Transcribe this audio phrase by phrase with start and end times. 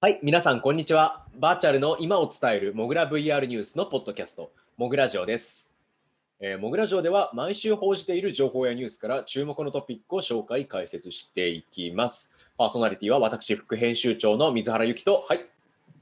[0.00, 1.24] はい、皆さん、こんにちは。
[1.40, 5.74] バーチャルの今を伝えるモグラ VR ニュースのポッドキャスト、モグラジオです。
[6.38, 12.36] えーモグラジオでは毎週報じている情報やニュースから注目のトピックを紹介、解説していきます。
[12.56, 15.40] パーソナリティは私、副編集長の水原由紀と、はい、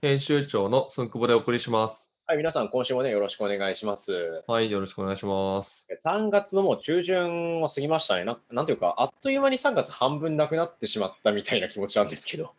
[0.03, 2.07] 編集長のすんくぼでお送りします。
[2.27, 4.43] はい、皆さん、今週もね、よろしくお願いします。
[4.47, 5.87] はい、よろしくお願いします。
[6.05, 8.39] 3月のもう中旬を過ぎましたねな。
[8.53, 12.53] なんていうか、あっという間に3月半分なくなってしまったみたいな気持ちなんですけど。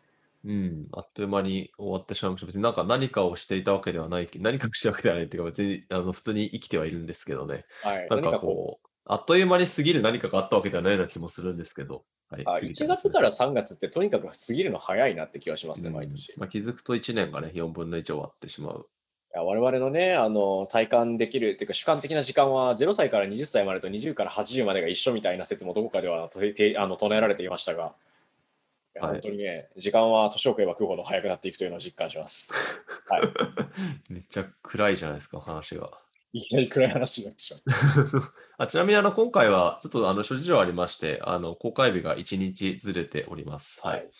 [0.48, 2.46] うん、あっという間に終わってしまいました。
[2.46, 7.66] 別になんか何かをしていたわけではない、何かをしてたわけではないっていうか、別にあの普通に生きてはいるんですけどね。
[7.82, 12.04] はい、なんかこう、あっという間に過ぎる何かがあったわけではないような気もするんですけど。
[12.30, 16.32] はい、あ過ぎて1ますね月から3月ってとにかく過ぎるの早いなって気がしますね、毎年。
[16.32, 18.88] うんまあ、気づくと1年がね、4分の1終わってしまう。
[19.34, 28.07] いや我々のね、あの体感できるっていうか主観的な時間は0歳から20歳までと20から80までが一緒みたいな説もどこかではとてあの唱えられていましたが、い
[29.00, 32.48] 本当にね、時間は年を食えば食うほど早くなっていくというのを実感します。
[33.08, 34.12] はい。
[34.12, 35.90] めっちゃ暗いじゃないですか、話が。
[36.32, 38.32] いきなり暗い話になってしまった。
[38.64, 43.80] あちなみにあの今回はちょっとあの諸事情ありまして、あの公開日が1日ずれております。
[43.82, 43.98] はい。
[44.00, 44.10] はい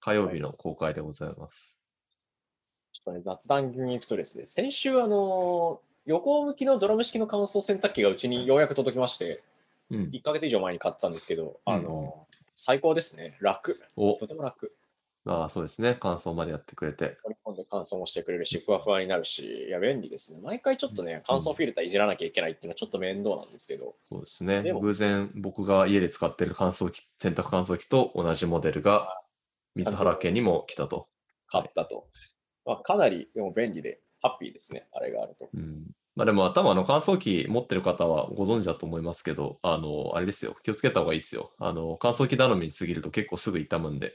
[0.00, 1.76] 火曜日の公開でございます。
[2.92, 9.42] ちょっとね、雑談に行くとですね、先週、あの横向きのドラム式の乾燥洗濯機がうちにようやく届きまして、
[9.90, 10.10] うん。
[10.12, 12.26] 1ヶ月以上前に買ったんですけど、あうんの
[12.62, 13.38] 最高ですね。
[13.40, 13.80] 楽。
[13.96, 14.76] おとても楽。
[15.24, 15.94] ああ、そうですね。
[15.94, 17.16] 感想までやってくれて。
[17.22, 20.40] 取り込んで乾燥もしてくれるし、ふわふわになるし、いや、便利ですね。
[20.42, 24.74] 毎回ちょっとね、乾燥フィルターいじらなきゃいけないっていうのはちょっと面倒なんですけど、そうですねで。
[24.74, 29.22] も偶然僕が家で使ってる乾燥機、洗濯乾燥機と同じモデルが
[29.74, 31.08] 水原家にも来たと。
[31.46, 32.08] 買ったと。
[32.66, 35.48] まあ、かなりでも便利で、ハッピーですね、あれがあると。
[35.54, 35.86] うん。
[36.16, 40.56] まあでも頭の乾燥機持ってる方はご存知だと思いますけど、あの、あれですよ。
[40.62, 41.52] 気をつけた方がいいですよ。
[41.58, 44.12] あの、乾燥機頼みに過ぎると結構すぐ傷むんで。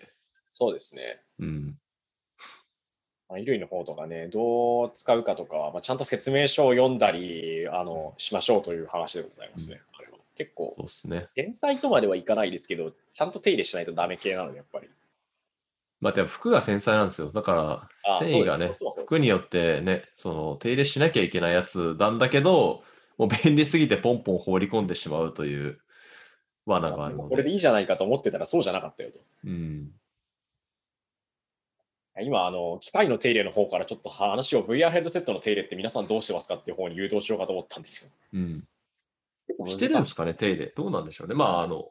[0.51, 1.21] そうですね。
[1.39, 1.77] うん。
[3.27, 9.81] まあ、衣類の方とかね、どう使うかとかは、まあ、ちゃんと説明書を読んだりあのしましょうという話でございますね。
[9.97, 11.25] あれは結構、そうですね。
[11.79, 14.84] とまではいかないですけど、ちゃんと手入れしないとダメ系なので、やっぱり。
[16.01, 17.31] まあ、でも服が繊細なんですよ。
[17.31, 18.75] だから、あ繊維がね
[19.05, 22.83] 服によってね、その手入れしなきゃいけないやつなんだけど、
[23.17, 25.79] もう便利すぎてポンポン放り込んでしまうという
[26.65, 27.29] 罠があるので。
[27.29, 29.19] これでいいじゃないかと思ってたらそうじゃなかったよと。
[29.45, 29.91] うん。
[32.21, 38.11] 今、あの、機械の手入れの方からちょっと話を VR ヘッドセットの手入れって皆さんどうしてますかっていう方に誘導しようかと思ったんですよ。
[38.33, 38.63] うん。
[39.67, 40.73] してるんですかね、手入れ。
[40.75, 41.35] どうなんでしょうね。
[41.35, 41.89] まあ、あの、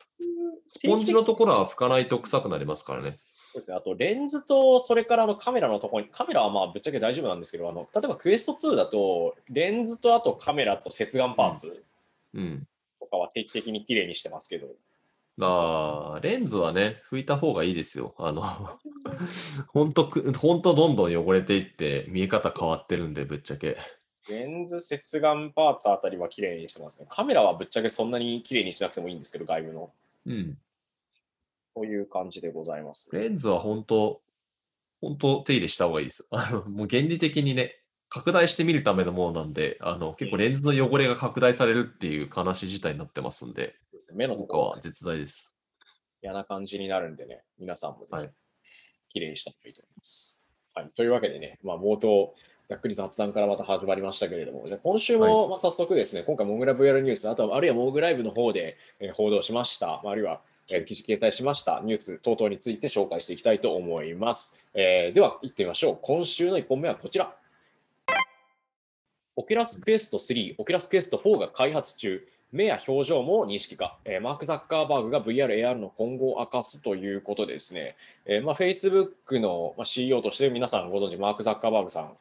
[0.66, 3.18] スポンジのところは拭かないと臭くなりますからね。
[3.54, 11.84] そうですね、あとレンズとそれからあのカメラのところに、カメラはまあぶっちゃけ大丈夫なんですけど、あの例えばクエスト2だと、レンズとあとカメラと接眼パーツ
[12.34, 12.66] うん。
[12.98, 14.66] とかは定期的に綺麗にしてますけど、
[15.40, 18.14] ああ、レンズはね、拭いた方がいいですよ。
[18.18, 18.42] あの、
[19.72, 23.76] ほんとく、ほんとどんどん汚れていって、見え方変わってるんで、ぶっちゃけ。
[24.28, 27.06] レンズ、接眼パーツあたりは綺麗にしてますね。
[27.08, 29.92] カメラはぶっちゃけそんなに綺麗にしなくてもいいんですけど、外部の。
[30.26, 30.58] うん。
[31.74, 33.10] こういう感じでございます。
[33.14, 34.22] レンズは本当、
[35.00, 36.26] 本当手入れした方がいいです。
[36.30, 37.76] あの、もう原理的にね、
[38.08, 45.52] 拡大して見るためのものなんで、あの、結構レンズの汚れが拡大されるっていう悲しい事態になってますんで、そうですね目のと効こは絶大です。
[46.22, 48.34] 嫌な感じになるんでね、皆さんもぜひはい
[49.14, 50.52] 綺麗にした方がいいと思います。
[50.74, 52.34] はい、というわけでね、まあ、冒頭、
[52.68, 60.53] ざっくり雑談からまた始まりましたけれども、じゃあ今週もまあ早速ですね、今回、モグラ VR ニュース、あとはあるいはモグライブの方で、えー報道しました、まああるいは、えー
[60.86, 64.58] 記事掲載しましたニュース等々について紹介していきたいと思います。
[64.74, 65.98] えーでは、行ってみましょう。
[66.02, 67.34] 今週の1本目はこちら。
[69.36, 82.16] Oculus Quest 3、Oculus Quest 4が開発中、目や表情も認識か、えーマーク・ザッカーバーグが VR、AR の今後を明かすということでですね、えーまあ、Facebook のまあ CEO として皆さんご存知、マーク・ザッカーバーグさん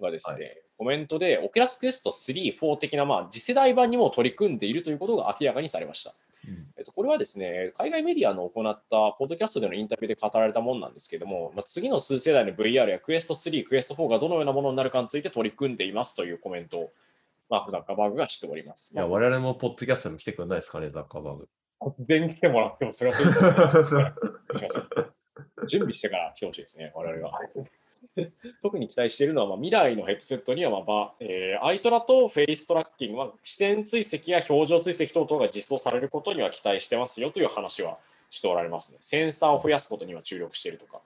[0.00, 6.12] がですね、コメントで、 Oculus Quest 3、4的な、まあ、次世代版にも取り組んでいるということが明らかにされました。
[6.46, 16.92] うんえっと、これはですね、海外メディアの行ったポッドキャストでのインタビューで語られたものなんですけども、まあ、次の数世代の VR や Quest 3、Quest 4がどのようなものになるかについて取り組んでいますというコメントを
[17.48, 18.94] マーク・ザッカーバーグがしております。
[18.94, 21.48] いや、我々もポッドキャストに来てくれないですかね、ザッカーバーグ。
[21.80, 23.32] 突然来てもらってもそれはそうで
[23.88, 24.12] すね
[25.68, 27.40] 準備してから来てほしいですね、我々は。
[28.62, 37.98] 特に期待しているのは、まあ、未来のヘッドセットには、まあえーアイトラとフェイストラッキング、まあ、視線追跡や表情追跡等々が実装されることには期待してますよという話は
[38.30, 38.98] しておられますね。
[39.00, 41.00] センサーを増やすことには注力しているとか、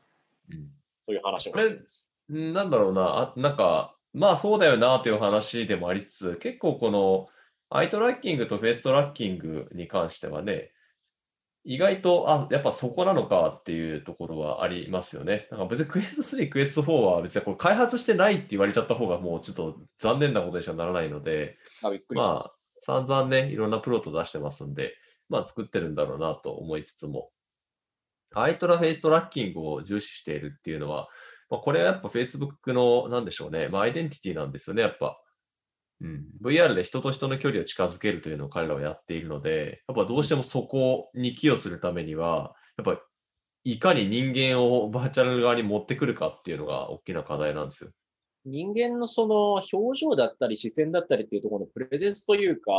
[0.52, 0.68] うん
[1.06, 2.10] そういう話をしてます。
[2.28, 7.28] なんだろうな、あなんか、まあそうだよなという話でもありつつ、結構この
[7.70, 10.70] アイトラッキングとフェイストラッキングに関してはね、
[11.68, 15.48] 意外と、あ、やっぱそこなのかっていうところはありますよね。
[15.50, 22.52] なんか別に Quest 3、Quest 4は別にこれ開発してないって言われちゃった方がもうちょっと残念なことにしかならないので、あびっくりしままあ、
[22.82, 24.94] 散々ね、いろんなプロット出してますんで、
[25.28, 27.30] まあ作ってるんだろうなと思いつつも、
[28.32, 31.08] アイトラフェイストラッキングを重視しているっていうのは、
[31.50, 35.20] まあ、これはやっぱ Facebook の、なんでしょうね、まあアイデンティティなんですよね、やっぱ。
[36.00, 43.00] うん、VR で人と人の距離を近づけるというのを彼らはやっているので、やっぱどうしてもそこに寄与するためには、やっぱ
[43.64, 47.90] いかに人間をバーチャル側に持ってくるかっていうのが大きな課題なんですよ。
[48.44, 52.70] 人間のその表情だったり視線だったりっていうところのプレゼンスというか、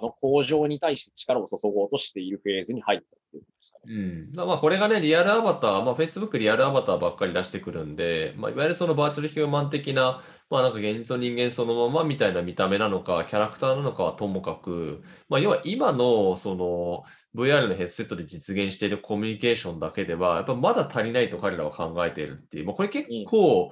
[0.00, 3.94] の向上に対して力を注ごうとしているフェーズに入ったっていうことですかね。
[3.94, 17.04] うん、まあこれがね、リアルアバター、まあ、Facebook リアルアバターばっかり出してくるんで、まあ、いわゆるそのバーチャルヒューマン的な、まあなんか現実の人間そのままみたいな見た目なのか、キャラクターなのかはともかく、まあ要は今のその
[17.34, 23.70] VR のヘッドセットで実現しているコミュニケーションだけでは、やっぱまだ足りないと彼らは考えているっていう、まあこれ結構、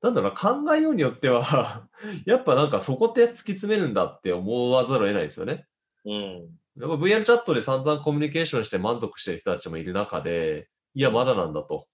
[0.00, 1.88] なんだろうな、考えようによっては
[2.24, 5.66] やっぱなんかそこって突き詰めるんだって思わざるを得ないですよね。
[6.04, 6.12] うん。
[6.78, 11.88] やっぱ VR チャットで散々コミュニケーションして満足してる人たちもいる中で、いや、まだなんだと。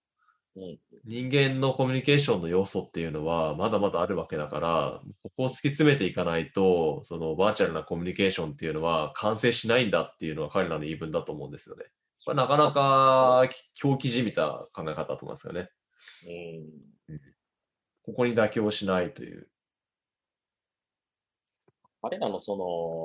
[0.55, 0.79] うん
[1.09, 11.87] 人間のコミュニケーションの要素っていうのはまだまだあるわけだから、ここを突き詰めていかないと、そのバーチャルなコミュニケーションっていうのは完成しないんだっていうのは彼らの言い分だと思うんですよね。
[12.27, 15.71] これなかなか狂気じみた考え方だと思いますよね。
[17.09, 17.21] うん。
[18.03, 19.49] ここに妥協しないという。
[22.03, 22.55] 彼らのそ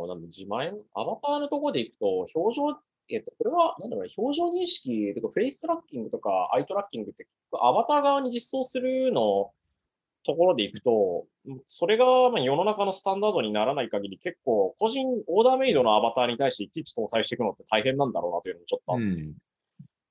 [0.07, 2.77] の、なんだ自前の、アバターのところでいくと、表情、
[3.09, 9.51] えっと、これは、なんだろうね、表情認識とか、フェイストラッキングとか、アイトラッキングって、アバター側に実装するの
[10.25, 19.35] ところでいくと、うんそれがまあ世の中のスタンダードにならない限り、結構、個人、オーダーメイドのアバターに対していちいち搭載していくのって大変なんだろうなというのもちょっとあってん。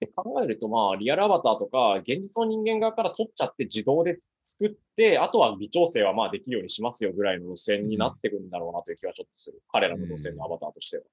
[0.00, 9.62] で考えると、まあ、リアルアバターとか、現実の人間側から取っちゃって自動で作って、あとは微調整はまあできるようにしますよぐらいの路線になってくんだろうなという気はちょっとする。
[9.70, 11.04] 彼らの路線のアバターとしては。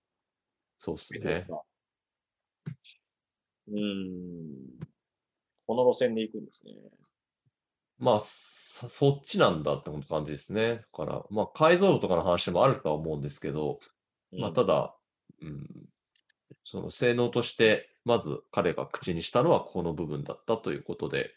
[0.80, 1.46] そうですね。
[3.68, 4.90] うーん。
[5.68, 6.74] この路線で行くんですね。
[8.00, 10.78] まあ、そそっちなんだって感じですね。
[10.78, 13.80] だから、まあ、解像度とかの話もあるとは思うんですけど、
[14.31, 14.96] まあ、うんただ、
[15.42, 15.68] うん、
[16.64, 21.31] その性能として、まず彼が口にしたのはこの部分だったということで、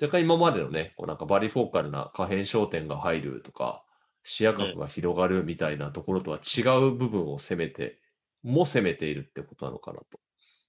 [0.00, 3.84] 若干今までのね、こうなんかバリフォーカルな可変焦点が入るとか、
[4.24, 7.98] 視野角が広がるみたいなところとは違う部分を攻めて、
[8.44, 10.20] も攻めているってことなのかなと。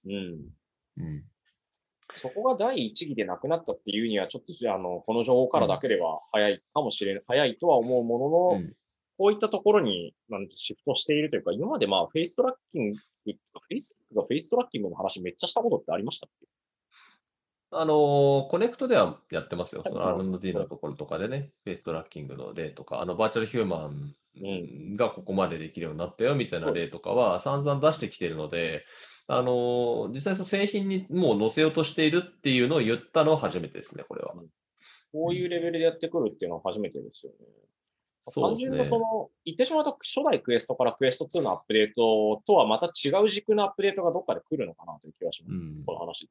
[0.06, 0.50] うん。
[0.98, 1.24] うん。
[2.16, 8.74] そこが第一義でなくなったっていうには、ちょっとあのこの情報からだけでは早いかもしれない、早いとは思うものの、うん
[9.18, 16.46] こういったところになんてシフトしているというか、今までまあフェイストラッキング、フェイスがフェイストラッキングの話めっちゃしたことってありましたっけ？
[17.70, 19.82] あのー Connect ではやってますよ。
[19.86, 28.84] その R&D のところとかでね、フェイストラッキングの例とか、あのバーチャルヒューマンがここまでできるようになったよみたいな例とかは散々出してきているので、
[29.26, 34.34] あのー実際その製品にもう載せようとしているっていうのを言ったのは初めてですね、これは。
[35.12, 37.38] こういうレベルでやってくるっていうのは初めてですよね。
[38.34, 46.28] 単純にその、言ってしまうと初代クエストからクエスト2のアップデートとはまた違う軸のアップデートがどっかで来るのかなという気がします、うんこの話。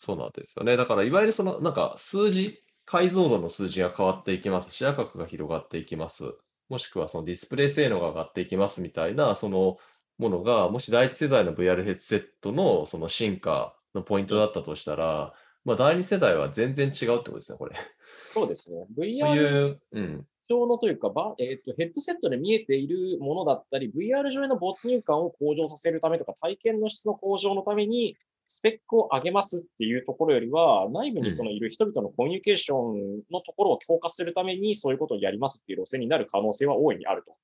[0.00, 0.76] そうなんですよね。
[0.78, 4.72] だから、いわゆるその、なんか、数字、解像度の数字が変わっていきます。
[4.74, 6.24] 視野角が広がっていきます。
[6.70, 9.76] もしくは、そのディスプレイ性能が上がっていきますみたいな、その
[10.16, 17.76] ものが、もし第一世代の VR ヘッドセットのその進化のポイントだったとしたら、まあ、第二世代は全然違うってことですね、これ。
[18.24, 18.86] そうですね。
[18.96, 20.26] VR う、うん。
[20.48, 28.16] 上のというか、ばえーと、ヘッドセットで見えているものだったり、VR 上への没入感を向上させるためとか、体験の質の向上のために、
[28.50, 37.36] スペックを上げますっていうところよりは、内部にそのいる人々のコミュニケーションのところを強化するために、そういうことをやりますっていう路線になる可能性は大いにあると。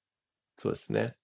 [0.59, 1.15] そうですね。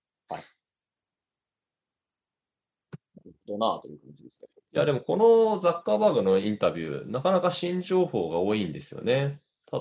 [3.48, 4.48] どなという感じですね。
[4.72, 9.40] いや、でもこのザッカーバーグのインタビュー、なかなか新情報が多いんですよね。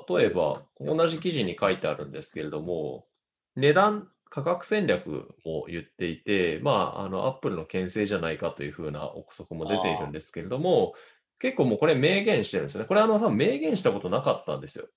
[0.10, 3.06] 例えば、同じ記事に書いてあるんですけれども、
[3.56, 10.94] 値段、価格戦略も言っていて、まあ、あの、アップルの牽制じゃないかというふうな憶測も出ているんですけれども、
[11.40, 12.88] 結構もうこれ明言してるんですよね。
[12.88, 14.88] これあの、多分明言したことなかったんですよ。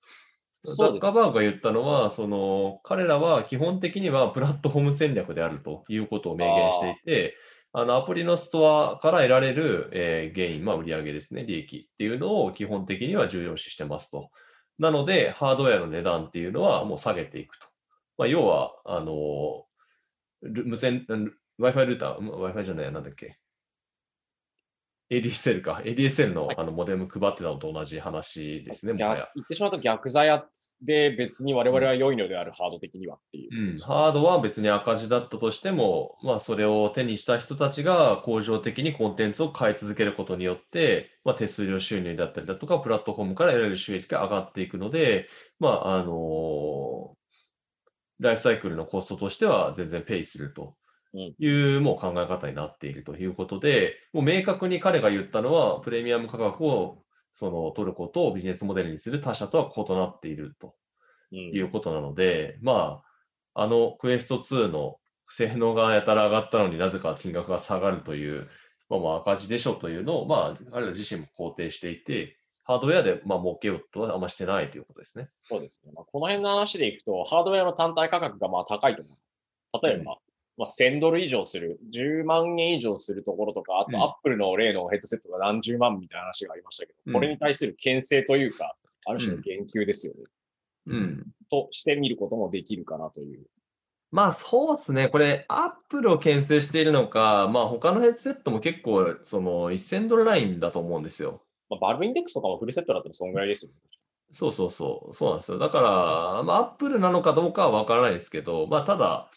[0.63, 7.35] ザッカーバーグが言ったのは、その、彼らは基本的にはプラットフォーム戦略であるということを明言していて、
[7.73, 14.29] あの、アプリのストアから得られる、えーゲイン、まあ、売上ですね、利益っていうのを基本的には重要視してますと。
[14.79, 17.67] なので、ハードウェアの値段っていうのはもう下げていくと。
[18.17, 19.65] まあ、要は、あの、
[20.41, 23.39] ル無線、うん Wi-Fi ルーター、うん Wi-Fi じゃないや、なんだっけ。
[25.11, 25.81] ADSL か。
[25.85, 29.29] ADSL の,、はいあのモデム配ってたのと同じ話ですね、もは逆や。
[29.35, 30.43] 言ってしまうと逆座や
[30.81, 33.71] で別に我々は良いのである、ハード的にはっていう。
[33.71, 45.27] うん、ハードは別に赤字だったとしても、まあ、それを手にした人たちが恒常的にコンテンツを買い続けることによって、まあ、手数料収入だったりだとか、プラットフォームから得られる収益が上がっていくので、
[45.59, 47.15] まあ、あの
[48.19, 50.75] ライフサイクルのコストとしては全然ペイすると
[51.13, 57.03] いうもう考え方になっているということで、もう明確に彼が言ったのは、プレミアム価格を
[57.33, 60.75] その取ることをビジネスモデルにする他社とは異なっていると。
[61.31, 63.01] うんいうことなので、ま
[63.53, 64.97] あ、あのクエスト2の
[65.29, 68.47] 性能がやたら上がったのになぜか金額が下がるという、
[68.89, 75.29] まあ、まあ赤字でしょというのを、まあ、彼ら自身も肯定していて、ハードウェアでまあ儲けようとはあんましてないということですね。
[75.43, 75.91] そうですね。
[75.93, 79.85] まあ、この辺の話でいくと、ハードウェアの単体価格がまあ高いと思う。
[79.85, 80.17] 例えば、うん
[80.57, 90.23] まあ、1000ドル以上する、10万円以上するところとか、あうんとアップルの例のヘッドセットが何十万みたいな話がありましたけど、うんこれに対する牽制というか、ある種の言及ですよね。
[90.87, 91.27] うん。
[91.49, 93.45] として見ることもできるかなという。
[94.11, 95.09] まあそうですね。
[95.09, 101.44] これ、アップルを牽制しているのか、まあ他のヘッドセットも結構、その1000ドルラインだと思うんですよ。
[101.69, 103.77] まあ、バルブインデックスとかもフルセットだったらそんぐらいですよね。
[104.31, 105.57] そうそうそう、そうなんですよ。
[105.57, 109.29] だから、まあ、アップルなのかどうかは分からないですけど、まあ、ただ、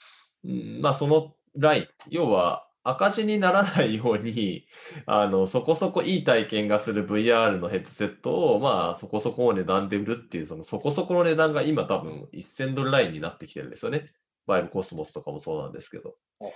[0.45, 4.67] うんまあ、そのライン、要は赤字にならないように、
[5.07, 14.07] あの、そこそこいい体験がする VR のヘッドセットを、まあ、そこそこの値段で売るっていう、そのそこそこの値段が今多分1000ドルラインになってきてるんですよね。
[14.49, 16.53] バイブコスモスとかもそうなんですけどはい。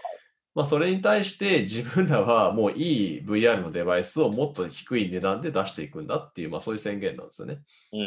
[0.54, 7.62] まあ、それに対して自分らはもういい VR のデバイスをもっと低い値段で出していくんだっていう、まあ、そういう宣言なんですよね。
[7.92, 8.04] うんう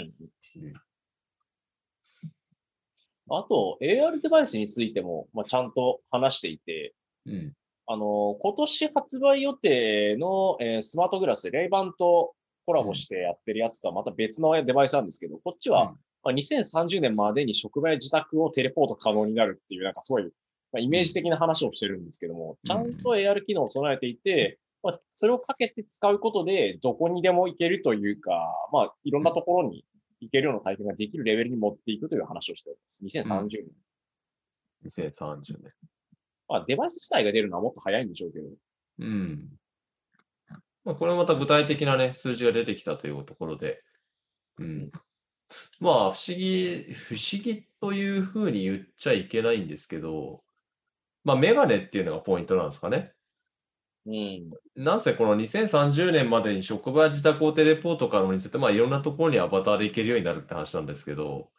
[0.68, 0.74] ん。
[3.30, 6.94] あと、AR デバイスについても、まあ、ちゃんと話していて、
[7.26, 7.54] うん。
[7.88, 12.36] あの、今年発売予定の、えースマートグラス、レイバンと
[12.66, 20.32] コラボしてやってるやつとはまた別のデバイスなんですけど、こっちは、まあ、2030年までに職場や自宅をテレポート可能になるっていう、なんかすごい、
[20.76, 29.86] まあ、イメージ的な話をしてるんですけども、ちゃんと AR 機能を備えていて、まあ、それをかけて使うことで、どこにでも行けるというか、まあ、いろんなところに
[30.20, 33.06] 行けるような体験ができるレベルに持っていくという話をしております。
[33.06, 33.48] 2030
[34.84, 35.12] 年。
[35.12, 35.74] 2030年。
[36.50, 38.50] まあ、デバイス自体が出るのはもっと早いんでしょうけど、
[39.00, 39.48] うん。
[40.84, 43.82] まあ、これもまた具体的なね、数字が出てきたというところで、
[44.60, 44.92] うん。
[45.80, 50.45] まあ、不思議、不思議というふうに言っちゃいけないんですけど、
[51.26, 53.12] まあ、メガネっていうのがポイントなんですかね。
[54.06, 54.52] うん。
[54.76, 61.50] なんせこの2030年までに職場や自宅をテレポート可能にするまあ、いろんなところにアバターで行けるようになるって話なんですけど、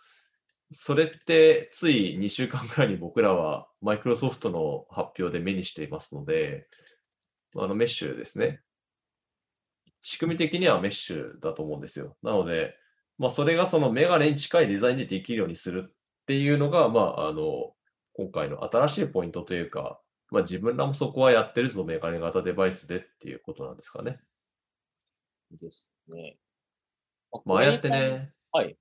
[0.73, 6.69] それってつい2週間ぐらいに僕らはマイクロソフトの発表で目にしていますので、
[7.57, 8.61] あのメッシュですね。
[10.03, 12.17] 仕組み的にはメッシュだと思うんですよ。
[12.23, 12.77] なので、
[13.19, 15.95] まあ、それがそのメガネに近いデザインでできるようにするっ
[16.27, 17.73] ていうのが、まあ、あの、
[18.17, 24.19] 今回の新しいポイントというか、まあ、自分らもそこはやってるぞ、メガネ型デバイスでっていうことなんですかね。
[25.61, 26.39] ですね。
[27.45, 27.91] まあ、ああやって。
[27.91, 28.77] ね、はい。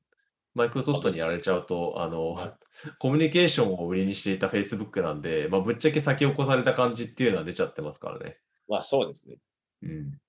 [0.54, 2.54] マイクロソフトにやられちゃうと、あの、
[3.00, 8.40] コミュニケーションを売りにしていた Facebook なんで、まあ、ぶっちゃけ先を越された感じっていうのは出ちゃってますからね。
[8.68, 9.38] まあそうですね。
[9.84, 10.20] うん。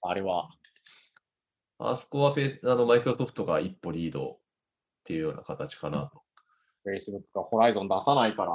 [0.00, 0.48] あれは。
[1.78, 4.38] あそこはフェイスあのマイクロソフトが一歩リードっ
[5.04, 6.22] ていうような形かなと。
[6.86, 8.52] Facebook がホライゾン出さないから。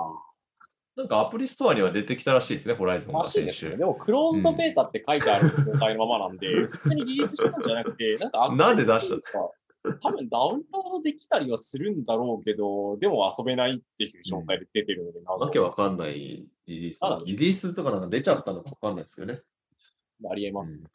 [0.98, 3.78] なんかアプリストアには出てきたらしいですね、ホライゾンらが先週ですね。。
[3.78, 9.52] でも、クローズドベータって書いてある状態のままなんで、普通にリリースしたんじゃなくて、なんかアクセスなんで出したた
[10.00, 17.22] 多分ダウンロードできたりはするんだろうけど、でも遊べないっていう状態で出てるので、謎わけわかんないリリースあ。
[17.26, 19.42] リリースとかなんか出ちゃったのかわかんないですよね。
[20.30, 20.78] ありえます。
[20.78, 20.86] うん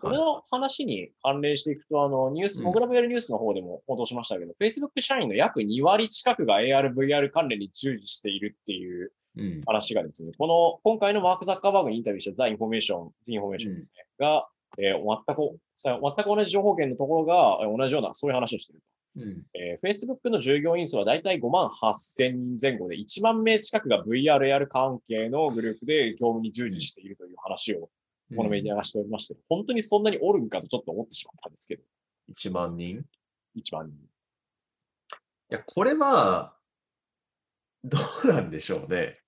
[0.00, 9.60] この話に関連していくと、あの、ニュース、うんモグラ VR ニュースの方でも報道しましたけど、Facebook 社員の約2割近くが AR、VR 関連に従事しているっていううん。
[9.64, 18.82] 話がですね、この、今回のマーク・ザッカーバーグにインタビューした The Information、The Information ですね、が、えー全く、さ全く同じ情報源のところが、えー同じような、そういう話をしている。
[19.16, 19.42] うん。
[19.54, 27.88] えー Facebook の従業員数はだいたい5万8000人前後で、1万名近くが VR、AR 関係のグループで業務に従事しているという話を、
[28.36, 31.82] このメディアがしておりまして、本当にそんなにおるんかとちょっと思ってしまったんですけど、
[32.34, 33.04] 1万人？
[33.54, 34.10] い1万人。
[35.50, 36.54] や、これは、
[37.82, 39.18] どうなんでしょうね。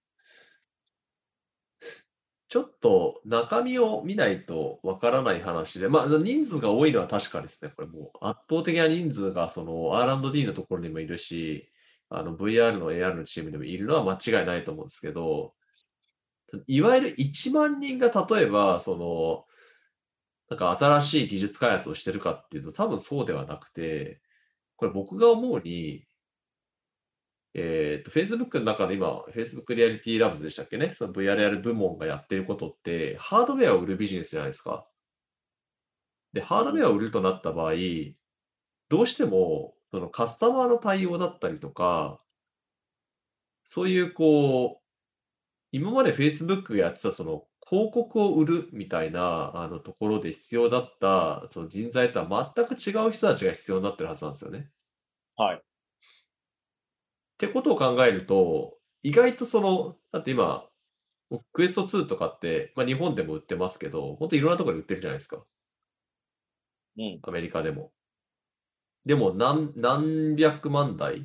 [2.48, 7.70] ちょっと中身を見ないとわからない話で、まあ人数が多いのは確かですね。
[7.74, 11.70] これもう圧倒的な人数がその R&D のところにもいるし、
[12.10, 15.54] あの VR の AR のチームにもいるのは間違いないと思うんですけど、
[16.66, 19.46] いわゆる1万人が例えば、その
[20.52, 24.20] なんか新しい技術開発をしてるかっていうと、多分そうではなくて、
[24.76, 26.06] これ僕が思うに、
[27.54, 34.86] えっと、Facebook の中で今、Facebook リアリティラブズでしたっけね、その VRR 部門がやってることって、ハードウェアを売るビジネスじゃないですか。
[36.34, 37.72] で、ハードウェアを売るとなった場合、
[38.90, 42.20] どうしても、そのカスタマーの対応だったりとか、
[43.64, 44.81] そういうこう、
[45.72, 54.70] 今まで Facebook がやってたその広告を売るみたいなあのところで必要だったその人材とは全く違う人たちが必要になってるはずなんですよね。
[55.36, 55.56] はい。
[55.56, 55.60] っ
[57.38, 60.68] てことを考えると、意外とその、だって今、
[61.52, 65.44] クエスト2とかって、まあ、日本でも売ってますけど、本当いろんなところで売ってるじゃないですか。
[66.98, 67.20] うん。
[67.22, 67.92] アメリカでも。
[69.04, 71.22] でも何、何百万台っ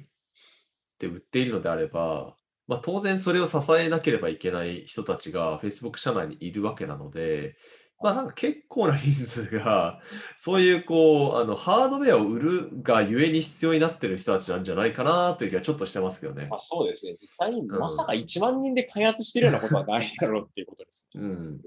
[0.98, 2.36] て売っているのであれば、
[2.68, 7.56] まあ、当然それを支えなければいけない人たちが Facebook 社内にいるわけなので、
[8.00, 10.00] まあなんか結構な人数が、
[10.38, 16.58] そういうこう、あの、ハードウェアを売るがゆえに必要になってる人たちなんじゃないかなという気はちょっとしてますけどねま。
[16.58, 17.16] あ、そうですね。
[17.20, 21.10] 実際にんまさか1万人で開発してるようなことはないだろうっていうことです。
[21.16, 21.62] うん。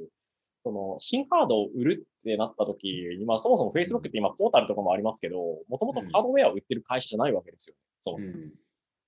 [0.62, 2.84] その新ハードを売るってなった時
[3.18, 5.38] に、まあ、そもそも Facebook って今ポータルとかもありますけど、
[5.68, 7.76] もともとハードウェアを売ってる会社じゃないわけですよ。
[7.98, 8.52] そのうん。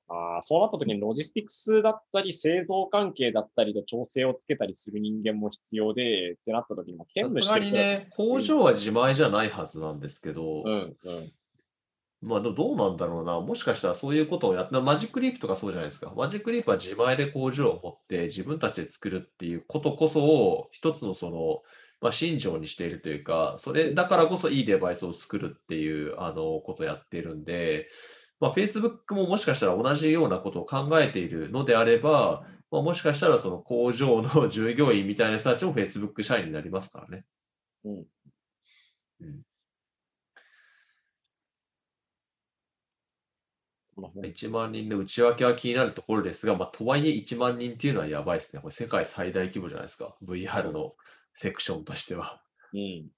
[0.09, 11.33] あーそうなった時にロジスティクスだったり製造関係だったりと調整をつけたりする人間も必要でってなった時にも兼務してるね、工場は自前じゃないはずなんですけど、うんうん。
[12.21, 13.41] まあどどうなんだろうな。
[13.41, 16.13] もしかしたらそういうことをやって、マジックリープとかそうじゃないですか。
[16.17, 21.63] マジックリープは自前で工場を持って自分たちで作るっていうことこそを一つのその、
[22.01, 27.89] まあ、信条にしているというか、それだからこそいいデバイスを作るっていうあのことをやっているんで、
[28.43, 37.25] まあ、Facebook ももしかしたら同じようなことを考えているのであれば、まあ、もしかしたらその工場の 従業員みたいな人たちも Facebook 社員になりますからね。
[37.85, 38.07] うん
[39.21, 39.43] うん
[43.95, 48.61] この辺1万人の内訳は気になるところですが、まあ、とはいえ1万人っていうのはやばいですね。
[48.61, 50.17] これ世界最大規模じゃないですか。
[50.25, 50.97] VR の
[51.35, 52.43] セクションとしては。
[52.73, 53.11] うん。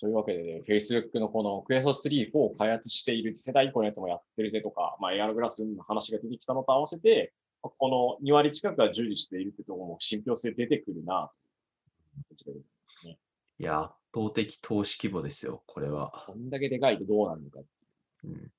[0.00, 11.30] というわけでね、Facebook のこの Quest 3、4を開発している世代以降のやつもやってるぜとか、まあ、AR グラスの話が出てきたのと合わせて、この2割近くが従事しているってところも信憑性出てくるな、
[12.28, 13.18] という感じですね。
[13.58, 16.24] いや、圧倒的投資規模ですよ、これは。
[16.26, 17.60] こんだけでかいとどうなるのか。
[18.24, 18.50] うん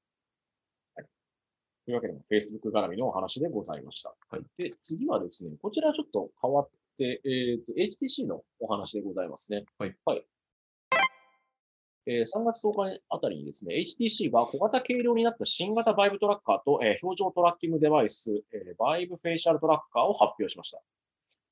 [1.85, 4.15] というわけで、Facebook 絡みのお話でございました。
[4.29, 9.65] はいで、次はですね、こちらちょっと変わって、えっ、と、HTC のお話でございますね。
[9.77, 9.95] はい。
[12.07, 20.79] えー3月10日あたりにですね、HTC が小型軽量になった新型バイブトラッカーと、えー表情トラッキングデバイス、えーバイブフェイシャルトラッカーを発表しました。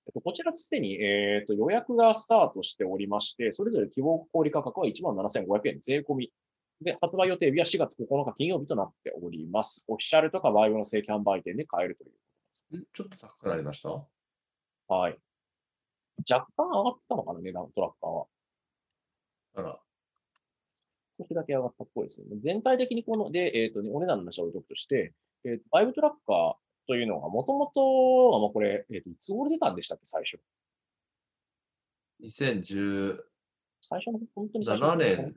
[0.06, 6.34] えっと、こちらすでに、えっと予約がスタートしておりまして、それぞれ希望小売価格は17,500円税込み。
[6.82, 9.86] で、発売予定日は4月9日金曜日となっております。
[9.88, 12.18] オフィシャルとかバイブの正規販売店で買えるというこ
[12.72, 12.84] とです。
[12.84, 13.90] んちょっと高くなりました？
[14.94, 15.18] はい。
[16.30, 18.26] 若干上がったのかな、値段、トラッカーは。
[19.56, 19.80] あら、
[21.20, 22.28] 少しだけ上がったっぽいですね。
[22.44, 25.14] 全体的にこの、で、えっ、とね、お値段の話は置いとくとして、
[25.46, 26.56] えっ、と、バイブトラッカー
[26.88, 30.40] というのが、もともとは、まあ、これ、えっ、と、いつ頃出たんでしたっけ、最初
[32.22, 33.20] ？2017
[33.82, 34.96] 最初の、本当に最初の。
[34.96, 35.36] 年、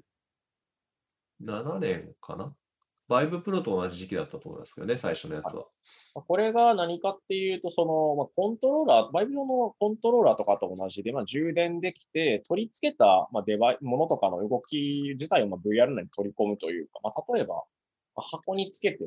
[1.42, 2.54] 7年かな？
[3.08, 5.66] バイブプロと同じ時期だったと思いますけどね、最初のやつは。
[6.14, 17.54] まあこれが何かっていうと、その、まあ、コントローラー、バイブ用のコントローラーとかと同じで、まあ、充電できて、取り付けた、まあ、デバイ、ものとかの動き自体をまあ VR 内に取り込むというか、まあ、例えば、
[18.16, 19.04] まあ箱につけて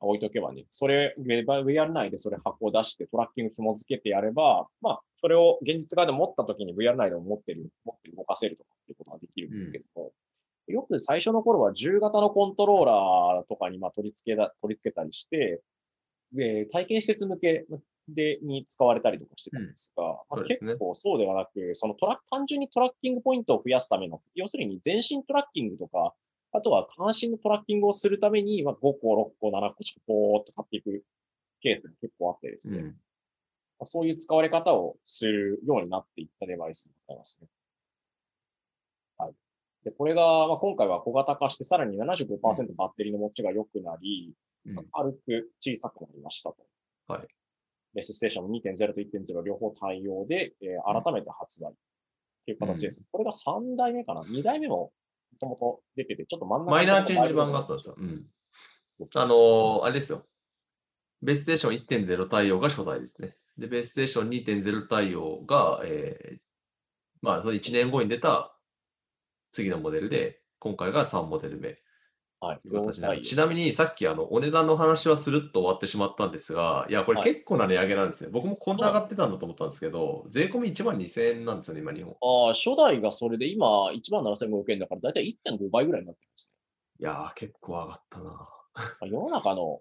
[0.00, 9.84] 置いとけばね、それ、VR 内でそれ箱を出してトラッキング紐付けてやれば、まあ、それを現実側で持った時に VR 内でも持ってる、持ってる動かせるとかっていうことができるんですけど。
[9.96, 10.12] も、
[10.66, 15.62] よく最初の頃は10型のコントローラーとかにまあ取り付けだ、取り付けたりして、
[16.32, 17.66] で、体験施設向け
[18.08, 26.14] で、に使われたりとかしてたんですが、うですね結構そうではなく、そのトラ単純にトラッキングポイントを増やすための、要するに全身トラッキングとか、
[26.52, 31.04] あとは下半身のトラッキングをするために、まあ、5個、6個、7個、ちょポーっと買っていく
[31.60, 32.86] ケースが結構あってですね、うん。
[32.86, 32.92] ま
[33.80, 37.48] あそういう使われ方をするようになっていったデバイスになりますね。
[39.84, 39.90] はい。
[39.90, 44.32] で、これが、まあ、今回は小型化して、さらに75%バッテリーの持ちが良くなり、
[44.66, 46.56] うん軽く小さくなりましたと。
[47.06, 47.28] はい。
[47.94, 51.74] ベースステーションも2.0と1.0両方対応で、えー改めて発売っ
[52.46, 53.04] ていう形です。
[53.12, 54.92] これが3代目かな ?2 代目もも
[55.38, 57.96] ともと出てて、ちょっと真ん中マイナーチェンジ版があったんですよ。
[57.98, 58.26] うん。
[59.14, 60.26] あのーあれですよ。
[61.20, 63.36] ベースステーション1.0対応が初代ですね。
[63.58, 66.38] で、ベースステーション2.0対応が、えー
[67.20, 68.53] まあ、その1年後に出た
[69.54, 71.76] 次のモデルで、今回が3モデル目。
[72.40, 72.60] はい。
[72.60, 78.30] という形になる4ちなみにさっきあのお値段の話はするっと終わってしまったんですが、いや、これはい結構な値上げなんですね。
[78.30, 82.12] 僕もこんな上がってたんだと思ったんですけど、税込み1万2000円なんですよね、今、日本。
[82.20, 86.52] ああ、初代がそれで今1万7500円だから、だいたい1.5倍ぐらいになってます
[87.00, 88.48] いやー、結構上がったな。
[89.06, 89.80] 世の中の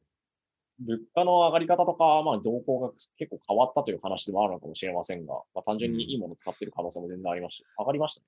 [0.86, 7.84] 物価の上がり方とか、まあ、動向が結構変わったという話でもあるのかもしれませんが、まあ、単純にいいものを使っている可能性も全然ありました。
[7.84, 8.26] 上がりましたね。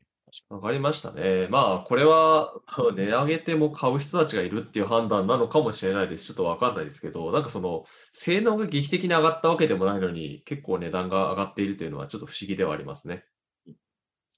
[0.50, 1.48] 上がりましたね。
[1.50, 2.54] まあ、これは
[2.96, 6.26] 値上げても買う人たちがいるっていう判断なのかもしれないです。
[6.26, 13.26] ちょっとわかんないですけど、なんかその、性能が劇的に上がったわけでもないのに、結構値段が上がっているというのはちょっと不思議ではありますね。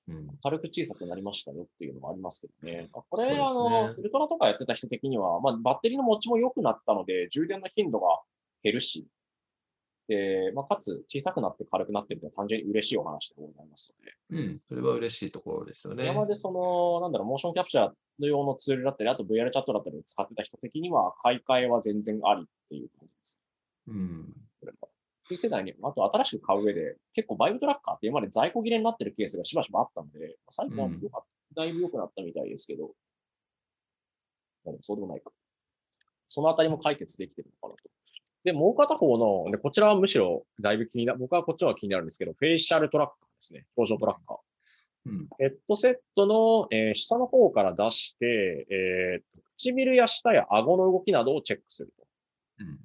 [0.07, 0.27] うん。
[0.41, 2.89] 軽く小さくなりましたよっていうのもありますけどね。
[2.93, 8.21] あこれ、ねあの、ウルトラとかやってた人的には、まあ、バッテリーの持ちも良くなったので、充電の頻度が
[8.63, 9.07] 減るし、
[10.07, 13.93] で、まあ、かつ小さくなって軽くなってるというのは単純に嬉しいお話でございます
[14.31, 14.43] ので。
[14.43, 14.61] うん。
[14.69, 16.05] それは嬉しいところですよね。
[16.05, 23.41] 今までその、なんだろう、モーションキャプチャーの用のツールだったり、あと VR チャットだったりを使ってた人的には、買い替えは全然ありっていう感じです。
[23.87, 24.33] うん。
[25.29, 32.87] 旧世代に、あと新しく買う上で、結構バイブトラッカーって今まで在庫切れになってるケースがしばしばあったので、最近はかっただいぶ良くなったみたいですけど、
[34.65, 35.31] まあでもそうでもないか。
[36.29, 37.89] そのあたりも解決できてるのかなと。
[38.43, 43.65] で、もう片方の、でこちらはむしろだいぶ気にな、僕はこっちの方が気になるんですけど、フェイシャルトラッカーですね。
[43.75, 44.37] 表情トラッカー。
[45.07, 45.27] うん。
[45.39, 52.07] ヘッドセットの、えー下の方から出して、えー唇や舌や顎の動きなどをチェックすると。
[52.59, 52.79] うん。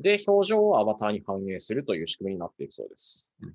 [0.00, 3.32] で、表情をアバターに反映するという仕組みになっているそうです。
[3.42, 3.54] うん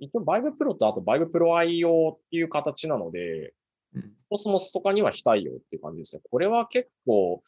[0.00, 3.54] 一応、バイブプロとあとバイブプロ愛用っていう形なので、
[3.94, 6.22] うんコスモスとかには非対応っていう感じですね。
[6.28, 7.44] これは結構、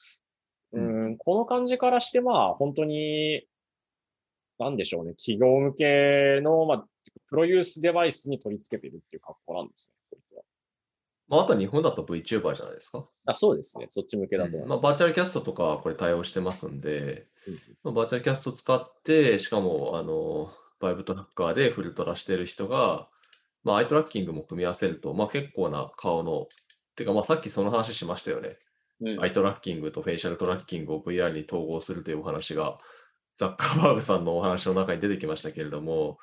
[0.73, 3.43] うーん、この感じからして、まあ、本当に、
[4.61, 6.87] なんでしょうね、企業向けの、まあ、
[7.29, 9.97] プロユースデバイスに取り付けているっていう格好なんですね。
[11.29, 13.09] まあ、あとは日本だと VTuber じゃないですか。
[13.25, 13.87] あそうですね。
[13.89, 14.79] そっち向けだとうんまあ。
[14.79, 17.27] バーチャルキャストとかはこれ対応してますんで、うん
[17.83, 23.09] まあ、バーチャルキャスト使って、しかも、あの、 VIVE Tracker でフルトラしてる人が、
[23.65, 26.47] まあ、アイトラッキングも組み合わせると、まあ、結構な顔の、
[26.97, 28.59] てか、まあ、さっきその話しましたよね。
[29.01, 32.79] うんアイトラッキングとフェイシャルトラッキングを VR に統合するというお話が、
[33.37, 36.19] ザッカーバーグさんのお話の中に出てきましたけれども、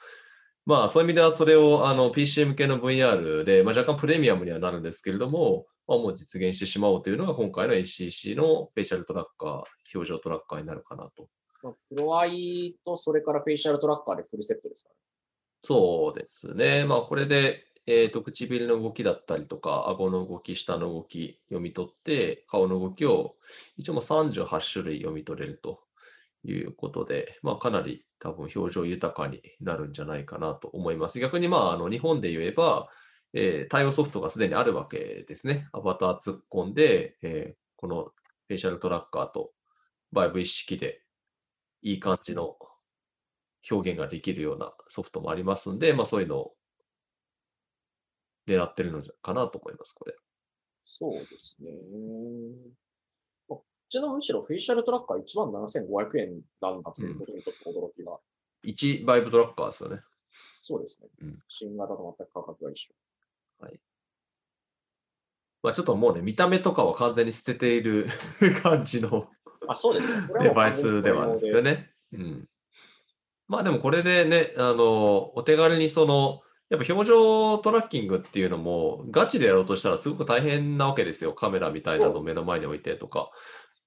[0.66, 11.28] まあ、そういう意味ではそれをあの PC 向けの VR で、まあ、若干プレミアムにはなるんですけれども、まあ、もう実現してしまおうというのが今回の HTC のフェイシャルトラッカー、表情トラッカーになるかなと。
[11.62, 14.89] まあプロアイとそれからフェイシャルトラッカーでフルセットですか
[15.63, 16.84] そうですね。
[16.86, 23.36] まあ、これで、えーと、唇の動きだったりとか、顎の動き、舌の動き読み取って、顔の動きを
[23.78, 25.82] 一応もう38種類読み取れると
[26.43, 31.19] いうことで、まあ、かなり多分表情豊かになるんじゃないかなと思います。
[31.19, 32.89] 逆に、まあ、あの日本で言えば、
[33.34, 35.67] えー対応ソフトがすでにあるわけですね。
[35.74, 39.52] アバター突っ込んで、えーこのフェイシャルトラッカーと
[40.13, 41.02] バイブ一式で
[41.82, 42.56] いい感じの
[43.69, 46.54] 表現ができるようなソフトもありますんで、まあそういうのを
[48.48, 50.15] 狙ってるのかなと思います、これ。
[50.86, 51.72] そうですね。
[53.48, 58.17] こっちのむしろフェイシャルトラッカー1万7500円なんだということにちょっと驚きが。
[58.65, 60.02] 1バイブトラッカーですよね。
[60.62, 61.10] そうですね。
[61.22, 62.93] うん新型と全く価格が一緒。
[65.63, 68.10] まあちょっともうね、見た目とかは完全に捨てている
[68.62, 69.30] 感じの
[69.68, 71.89] あ、そうですデバイスではあるんですよね。
[72.12, 72.46] うん。
[73.48, 81.34] まあでもこれでね、あの、お手軽にその、やっぱ表情トラッキングっていうのも、ガチでやろうとしたらすごく大変なわけですよ。
[81.34, 83.30] カメラみたいなのを目の前に置いてとか。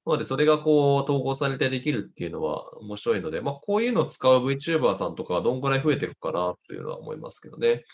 [0.06, 7.84] なので、それがこう、統合されてできるっていうのは面白いので、まあ、こういうのを使う VTuber さんとかはどんぐらい増えていくかなというのは思いますけどね。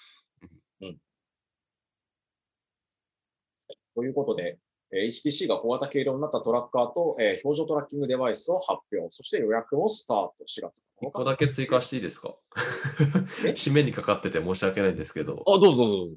[3.94, 4.58] ということで、
[4.92, 9.08] えー HTC が小型軽量になったトラッカーと、えー表情トラッキングデバイスを発表。
[9.10, 12.34] そして予約をスタート4月1個だけ追加していいですか？
[13.46, 13.50] え？
[13.56, 15.42] 締めにかかってて申し訳ないんですけど。
[15.46, 16.14] あ、どうぞどうぞ。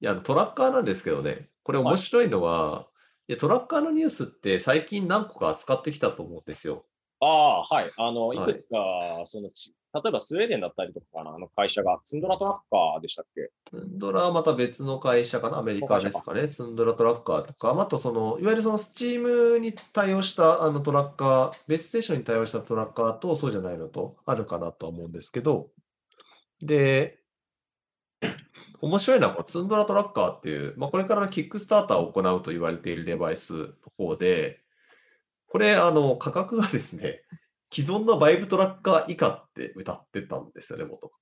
[0.00, 2.88] いや、トラッカーなんですけどね、これ面白いのは、
[3.28, 6.84] いやトラッカーのニュースって最近何個か扱ってきたと思うんですよ。
[7.24, 7.92] ああ、はい。
[7.96, 8.38] あの、はい。
[8.38, 13.50] いくつか、そのち、例えばスウェーデンだったりとかかな、あの会社が、ツンドラトラッカーでしたっけ？
[13.70, 19.20] ツンドラはまた別の会社かな、アメリカですかね、ツンドラトラッカーとか、あとその、いわゆるそのスチー
[19.52, 25.70] ムに対応したあのトラッカー、ベースステーションに対応したトラッカーと、そうじゃないのとあるかなとは思うんですけど、
[26.60, 27.20] で、
[28.82, 34.61] 面白いのは、このツンドラトラッカーっていう、まあ、これからのキックスターターを行うと言われているデバイスの方で、
[35.52, 37.22] これ、あの、価格がですね、
[37.70, 41.16] 既存のバイブトラッカー以下って歌ってたんですよね、元々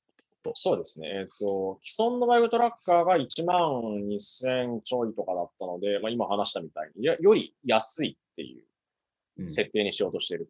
[0.44, 0.52] と。
[0.54, 1.08] そうですね。
[1.08, 8.64] えっ、と、既存のバイブトラッカーが1万2000ちょいとかだったので、まあ、今話したみたいに、やより安いっていう
[9.38, 10.48] うん設定にしようとしている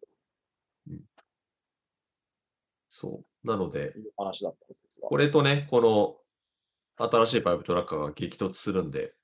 [2.89, 3.47] そう。
[3.47, 5.07] なので話だったんですが。
[5.07, 9.15] これとね、この新しいバイブトラッカーが激突するんで、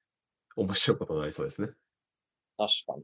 [0.55, 1.67] 面白いことになりそうですね。
[2.57, 3.03] 確かに。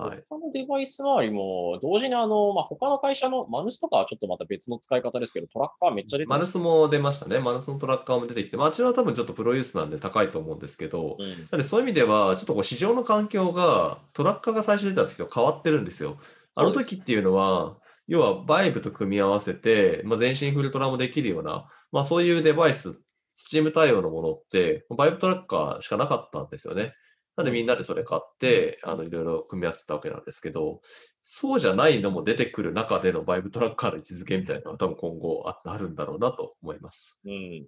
[0.00, 0.24] はい。
[0.28, 6.28] 他のデバイス周りも、同時にあの、まあ、他の会社のマヌスとかはちょっとまた別の使い方ですけど、トラッカーめっちゃ出て。
[6.28, 7.38] マヌスも出ましたね。
[7.38, 11.58] マヌスのトラッカーも出てきて、まあ、あちらは多分ちょっとプロユースなんで高いと思うんですけど、うん。
[11.58, 16.18] なそういう意味では、ちょっとこう市場の環境がトラッカーが最初出た時と変わってるんですよ。
[16.54, 17.76] あの時っていうのは、
[18.08, 23.00] 要はバイブと組み合わせて、まあ、全身フルトラもできるような、まあ、そういうデバイス、
[23.38, 26.94] Steam 対応のものって、バイブトラッカーしかなかったんですよね。
[27.36, 30.80] なのでみんなでそれ買って、あのいろいろ組み合わせたわけなんですけど、
[31.22, 37.18] そうじゃないのも出てくる中でのバイブトラッカーの位置づけみたいなのは多分今後ああるんだろうなと思います。
[37.24, 37.66] うん。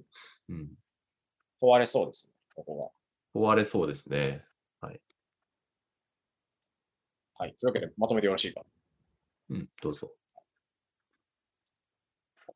[0.48, 0.68] うん。
[1.60, 2.92] 問われそうですね、ここ
[3.34, 4.44] 終われそうですね。
[4.82, 4.88] が。
[7.38, 7.54] はい。
[7.58, 8.62] というわけで、まとめてよろしいか。
[9.50, 10.12] うん、どうぞ。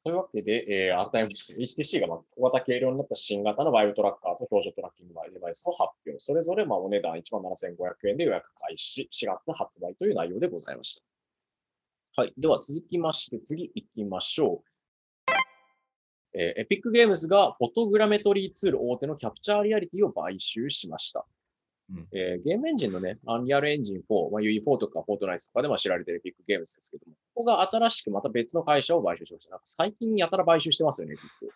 [0.07, 6.21] というわけで、えー改めまして、HTC がまあ小型軽量になった新型のバイブトラッカーと表情トラッキングデバイスを発表。
[6.21, 10.95] それぞれまあお値段17,500円で予約開始、4月の発売という内容でございまし
[12.15, 12.23] た。
[12.23, 12.35] はい。
[12.39, 16.39] では続きまして、次行きましょう。
[16.39, 21.27] えーエピックゲームズがフォトグラメトリーツール大手のキャプチャーリアリティを買収しました。
[21.91, 29.51] うんえーゲームエンジンのね、アンリアルエンジン4、まあ、UE4 とかフォートナイトとかでも知られているエピックゲームズですけども、ここが新しくまた別の会社を買収しました。
[29.51, 31.55] なんか最近やたら買収してますよね、エピック。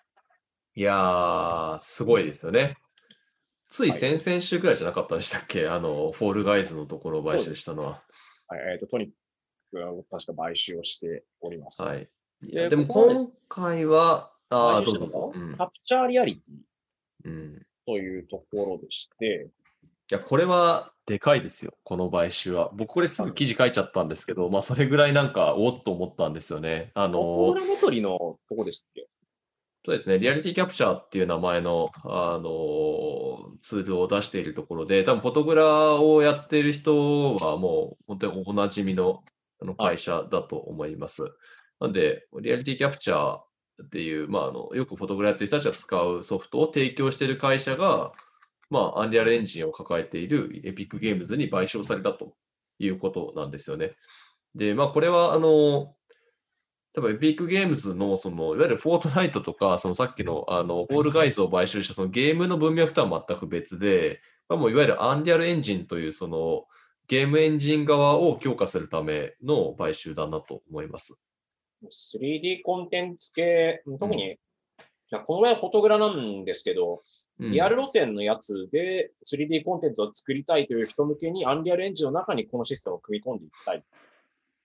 [0.77, 2.77] いやー、すごいですよね。
[3.69, 8.03] ついはい先々週くらいじゃなかったでしたっけ、あの、フォールガイズのところを買収したのは。
[8.49, 9.11] はい、えっ、と、トニッ
[9.73, 11.83] クが確か買収をしております。
[11.83, 12.09] はい。
[12.43, 13.15] いでやでも今
[13.49, 17.67] 回は、ああ、どうぞキャプチャーリアリティうん。
[17.87, 19.49] というところでして、
[20.11, 22.71] いや、これはでかいですよ、この買収は。
[22.75, 26.91] 僕、これすぐ記事書いちゃったんですけど、まあ、それぐらいなんか、おっと思ったんですよね。
[26.95, 28.19] あフォのトグラメトリの
[28.49, 29.07] とこですっけ？
[29.85, 39.23] そうですね、リアリティキャプチャーっていう名前の、あのツールを出しているところで、多分フォトグラをやっている人はもう本当におなじみの
[39.63, 41.23] あのはい会社だと思います。
[41.79, 43.39] なんで、リアリティキャプチャー
[43.85, 48.13] っていう、まあ、あのよくフォトグラやってる人たちが使うソフトを提供している会社が、
[48.71, 52.35] まあ、アンリアルエンジンを抱えているエピックゲームズに買収されたと
[52.79, 53.93] いうことなんですよね。
[54.55, 55.95] で、まあ、これは、あの、
[56.93, 66.67] 多分エピックゲームズの、その、いわゆるフォートナイトとか、そのさっきの、あの、フォールガイズを買収したそのゲームの文脈とは全く別で、まあ、もういわゆるアンリアルエンジンという、その、
[67.09, 71.15] ゲームエンジン側を強化するための買収だなと思います。
[71.83, 74.37] 3D コンテンツ系、特に、い
[75.11, 77.01] やこのぐらいフォトグラなんですけど、うん
[77.41, 83.85] リアル路線のやつで 3D コンテンツを作りたいという人向けに、 Unreal Engine の中にこのシステムを組み込んでいきたい。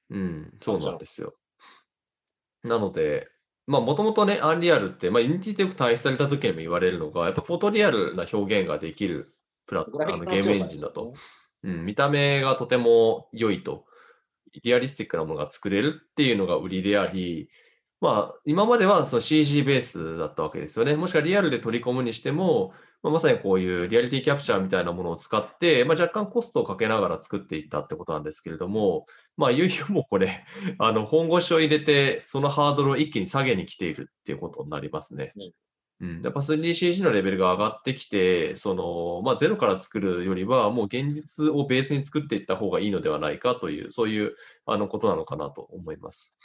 [0.09, 1.33] うん、そうなんですよ。
[2.63, 3.29] なので、
[3.67, 9.33] まあ、もともとね、 Unreal って、まあ、 Unity でよく対比された時にも言われるのが、やっぱフォトリアルな表現ができる
[9.65, 11.13] プラッグラフィックあのゲームエンジンだと。
[11.63, 13.85] うん、見た目がとても良いと、
[14.63, 17.49] リアリスティックなものが作れるっていうのが売りであり、
[18.05, 20.95] まあ、今まではその CG ベースだったわけですよね。
[20.95, 30.45] もしくはリアルで取り込むにしても、まあ、まさにこういうリアリティキャプチャーみたいなものを使って、まあ、若干コストをかけながら作っていったってことなんですけれども、まあ、いよいよもうこれ、
[30.77, 35.33] あの本腰を入れて、そのハードルを一気に下げに来ているっていうことになりますね。
[36.01, 44.35] うん、やっぱ 3DCG のレベルが上がってきて、そのまあ、ゼロから作るよりは、もう現実をベースに作っていった方がいいのではないかという、そういう
[44.67, 46.37] あのことなのかなと思います。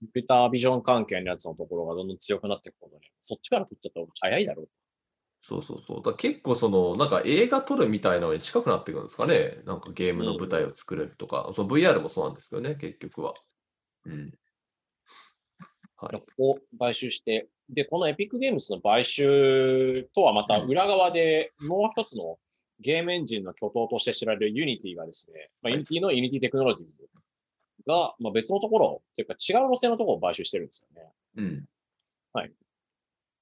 [0.00, 3.10] コンピュータービジョン関係のやつのところがどんどん強くなっていくことね。
[3.22, 4.68] そっちから取っちゃった方が早いだろう。
[5.40, 6.02] そうそうそう。
[6.02, 9.58] だ結構その、なんか映画撮るみたいなのに近くなってくるんですかね。
[9.64, 13.34] なんかゲームの舞台を作るとか、その VR もそうなんですけどね、結局は。
[14.04, 14.32] うん。
[15.96, 16.22] はい。
[16.38, 22.38] を買収して、で、このエピックゲームズの買収とはまた裏側でもう一つの
[22.80, 26.96] ゲームエンジンの巨頭として知られる Unity がですね、まあ、はい Unity の Unity テクノロジーズ
[27.88, 31.10] が、まあ、別のところというか違う路線のところを買収してるんですよね。
[31.36, 31.68] うん。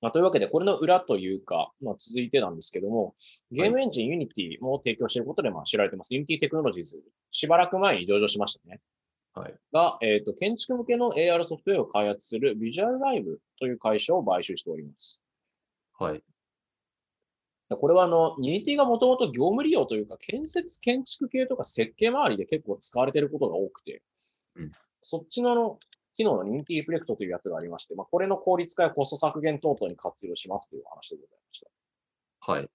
[0.01, 3.15] まあ、というわけで、これの裏というか、まあ、続いてなんですけども、
[3.51, 6.15] ゲームエンジン Unity も提供していることでまあ知られてます。
[6.15, 8.81] Unity テクノロジーズ、しばらく前に上場しましたね。
[9.35, 9.55] はい。
[9.73, 15.21] が、えっ、と、建築向けの AR ソフトウェアを開発する Visual Live という会社を買収しております。
[15.99, 16.23] はい。
[17.69, 24.03] これはあの、Unity がもともと業務利用というか、建設建築系とか設計周りで結構使われていることが多くて、
[24.57, 24.73] うん
[25.09, 25.79] そっちのあの、
[26.15, 32.53] 機能の Unity Reflect というやつがありまして、まあ、これの効率化やコスト削減等々に活用しますという話でございました。
[32.53, 32.71] はい。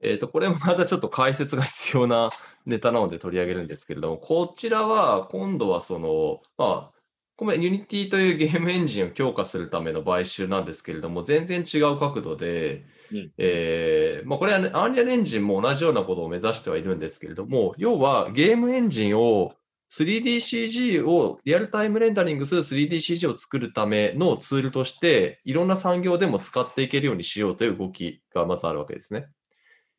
[0.00, 2.30] えっ、と、これもまたちょっと解説が必要な
[2.66, 6.98] ネタなので取り上げるんですけれども、こちらは今度はその、まあ、
[7.36, 19.54] これ Unity というゲームエンジンを強化するための買収なんですけれども、全然違う角度で、うんえーまあ、これは、ね、アンリアルエンジンも同じようなことを目指してはいるんですけれども、要はゲームエンジンを
[19.90, 29.28] 3DCG をリアルタイムレンダリングする 3DCG を作るためのツールとして、いろんな産業でも使っていけるようにしようという動きがまずあるわけですね。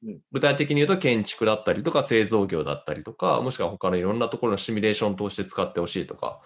[0.03, 6.39] うん具体的に言うと建築だったりとか製造業だったりとか、もしくは他のいろんなところのシミュレーションとして使ってほしいとか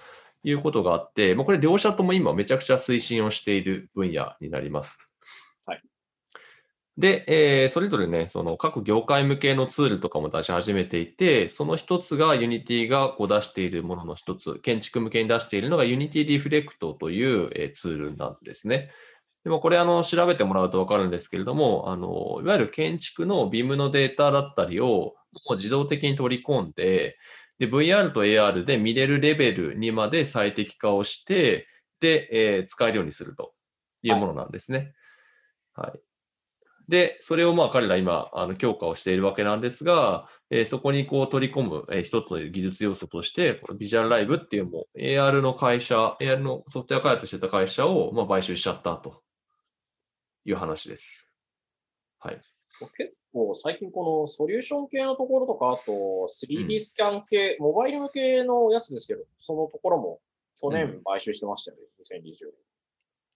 [0.43, 4.97] いうことがあって、まあ、これ両者とも今めちゃくちゃ推進をしている分野になります。
[6.97, 18.91] で、えーそれぞれね、その各業界向けのツールとかも出し始めていて、その一つが Unity がこう出しているものの一つ、建築向けに出しているのが Unity Reflect という、えーツールなんですね。
[19.43, 25.15] でもこれあの調べてもらうと分かるんですけれども、あのいわゆる建築の BIM のデータだったりをも
[25.51, 27.17] う自動的に取り込んで、
[27.59, 31.67] で VR と AR で見れるレベルにまで最適化をして、
[31.99, 33.53] で、えー使えるようにすると
[34.03, 34.93] いうものなんですね。
[35.73, 36.12] はい。
[36.89, 49.21] で、それをまあ彼ら今、あの強化をしているわけなんですが、えーそこにこう取り込む、えー一つの技術要素として、このビジュアルライブっていうもう AR の会社、AR のソフトウェア開発してた会社をまあ買収しちゃったと
[50.45, 51.29] いう話です。
[52.19, 52.41] はい。
[52.97, 60.19] 結構最近このソリューション系のところとか、あと 3D スキャン系、モバイル向けのやつですけど、そのところも
[60.59, 61.83] 去年買収してましたよね、
[62.21, 62.72] 2020年。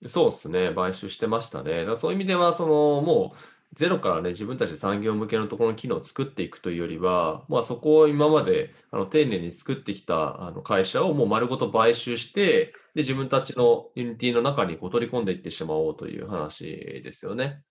[0.05, 1.79] そうですね、買収してましたね。
[1.79, 3.37] だからそういう意味では、そのもう
[3.73, 16.65] ゼロからね、自分たちで産業向けのところの機能を作っていくというよりは、まあ、そこを今まであの丁寧に作ってきたあの会社をもう丸ごと買収して、で自分たちの Unity の中にこう取り込んでいってしまおうという話
[17.03, 17.61] ですよね。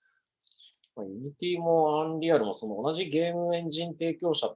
[0.97, 4.55] まあ、Unity も Unreal もその同じゲームエンジン提供者と、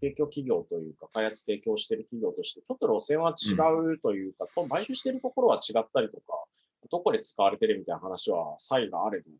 [0.00, 3.54] 提供企業というか、開発提供している企業として、ちょっと路線は違
[3.94, 6.22] うというか、と買収しているところは違ったりとか、
[6.90, 9.30] どこで使われてるみたいな話は、差異があれど。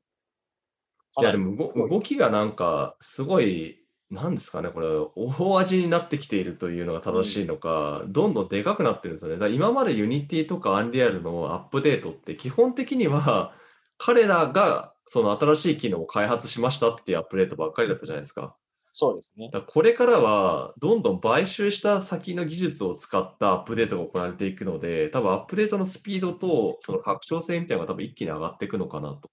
[1.18, 9.34] いや、でも動動きがなんか、すごい、なんですかね、これ、大味になってきているというのが正しいのか、どんどんでかくなってるんですよね。
[9.34, 13.54] だから今まで Unity とか Unreal のアップデートって、基本的には、
[13.98, 18.56] 彼らがその新しい機能を開発しましたっていうアップデートばっかりだったじゃないですか。
[18.98, 19.50] そうですね。
[19.52, 29.28] だこれからは、どんどん買収した先の技術を使ったアップデートが行われていくので、多分アップデートのスピードと、その拡張性みたいなのが多分一気に上がっていくのかなと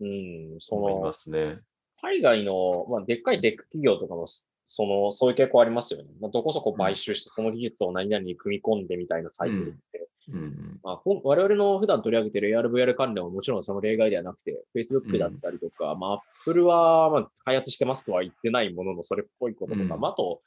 [0.00, 1.60] うん、そ思いのま、すね。
[2.02, 4.26] 海外の、まあ、でっかいテック企業とかも、
[4.66, 6.10] その、そういう傾向ありますよね。
[6.20, 20.00] まあ、どこそこ買収して、その技術を何々に組み込んでみたいなサイクルって、うんまあ、ほん我々の普段取り上げている AR、VR 関連はもちろんその例外ではなくて、Facebook だったりとか、まあ、Apple は、まあ、開発してますとは言ってないものの、それっぽいこととか、うん。
[20.00, 20.40] まあ、あと、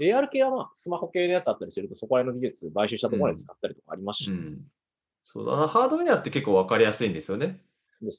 [0.00, 4.60] AR 系はまあ、スマホ系のやつだったりすると、そこら辺の技術、買収したところで使ったりとかありますし、うん、
[5.24, 7.60] そうだな、ハードウェアって結構分かりやすいんですよね。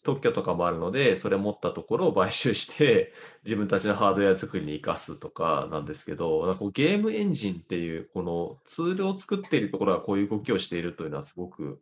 [0.04, 11.82] 特許とかもあるので、それ持ったところを買収して、 自分たちのハードウェア作りに生かすとかなんですけど、なんかこうゲームエンジンっていう、このツールを作っているところがこういう動きをしているというのはすごく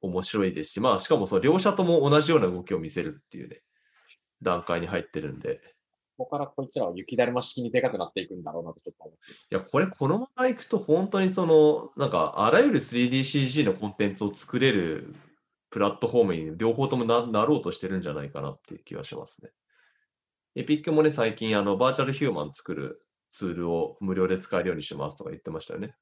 [0.00, 3.62] 面白いですし、まあ、しかもその両者とも同じような動きを見せるっていうね、
[4.42, 5.60] 段階に入ってるんで。
[6.16, 15.14] ここからこいつらは雪だるま式にでかくなっていくんだろうなとちょっと思っていいや、これこのままいくと本当にその、なんかあらゆる 3DCG のコンテンツを作れる
[15.70, 19.50] プラットフォームに両方ともななろうとしてるんじゃないかなっていう気がしますね。
[20.56, 23.02] エピックもね、最近あのバーチャルヒューマン作る
[23.32, 25.94] ツールを無料で使えるようにしますとか言ってましたよね。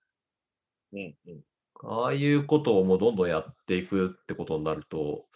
[0.92, 1.40] うんうん。
[1.84, 5.26] ああいうことをもうどんどんやっていくってことになると、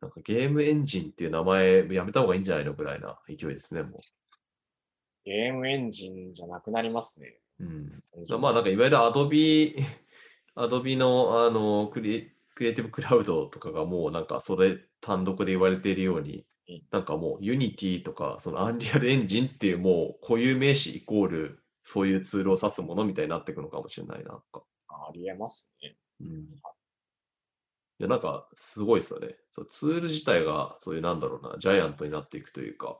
[0.00, 4.00] なんかゲームエンジンっていう名前やめた方がいいんじゃないのぐらいな勢いですね、も
[5.24, 7.40] ゲームエンジンじゃなくなりますね。
[7.58, 7.64] う。
[7.64, 8.40] うん。
[8.40, 9.74] まあなんかいわゆる Adobe、
[10.54, 24.32] Adobe のあのクリエクリエイティブクラウドとかがもうなんかそれ単独で言われているようにうん、なんかもう Unity とかその Unreal Engine っていうもう固有名詞イコールそういうツールを指すものみたいになっていくのかもしれないな。
[24.32, 25.96] なんかありえますね。
[26.20, 26.32] うん、い
[27.98, 29.68] やなんかすごいですよねそう。
[29.70, 32.98] ツール自体がそういうなんだろうな、ジャイアントになっていくというか。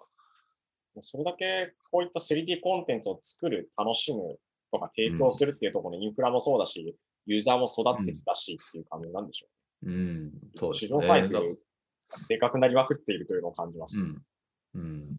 [1.00, 4.38] それだけこういった 3D コンテンツを作る、楽しむ
[4.70, 6.96] とか提供するっていうところにインフラもそうだし、
[7.26, 9.46] ユーザーも育ってきたしっていう感じなんでしょ
[9.84, 10.58] うん、う。
[10.58, 11.34] そうです市場サイズ
[12.28, 14.22] でかくなりまくっているというのを感じます。
[14.74, 15.16] うんうん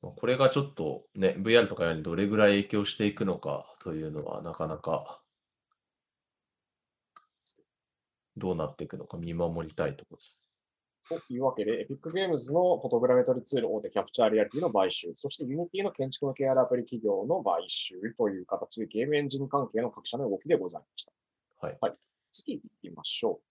[0.00, 5.20] まあこれがちょっとね、VR とかにどれぐらい影響していくのかというのはなかなか
[8.36, 10.38] どうなっていくのか見守りたいところです。
[11.08, 21.12] というわけで、エピックゲームズのフォトグラメトリツール大手キャプチャーリアリティの買収、そして Unity の建築の KR アプリ企業の買収という形でゲームエンジン関係の各社の動きでございました。
[21.60, 21.78] はい。
[21.80, 21.92] はい、
[22.30, 23.48] 次行きましょう。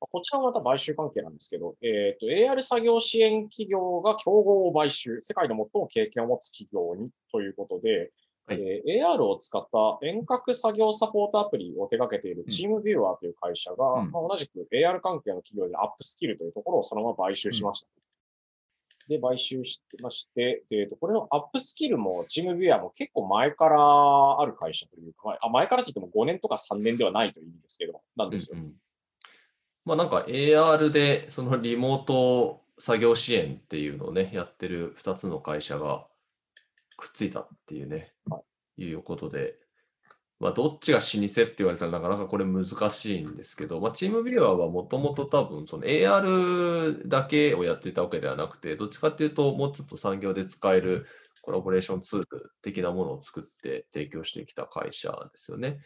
[0.00, 8.12] こちらもまた買収関係なんですけど、えっ、と、AR 作業支援企業が競合を買収、世界で最も経験を持つ企業にということで、
[8.46, 17.88] はいえー AR を使った遠隔作業サポートアプリを手掛けているうんチームビューアーという会社が、うんまあ、同じく AR 関係の企業でアップスキルというところをそのまま買収しました。
[19.08, 28.58] で、買収してまして、でえーとこれのアップスキルもチームビューアーも結構前からある会社というか、まああ前からって言っても5年とか3年ではないという意味ですけど、なんですよ。
[28.58, 28.72] うんうん。
[29.84, 36.06] まあなんか AR でそのリモート作業支援っていうのをね、やってる2つの会社が
[36.96, 38.42] くっついたっていうね、、は
[38.76, 39.56] いうことで、
[40.40, 51.06] まあどっちが老舗って言われたらなかなかこれ難しいんですけど、まあチームビューアーはもともと多分その AR だけをやっていたわけではなくて、どっちかっていうともうちょっと産業で使える
[51.42, 55.80] コラボレーションツール的なものを作って提供してきた会社ですよね。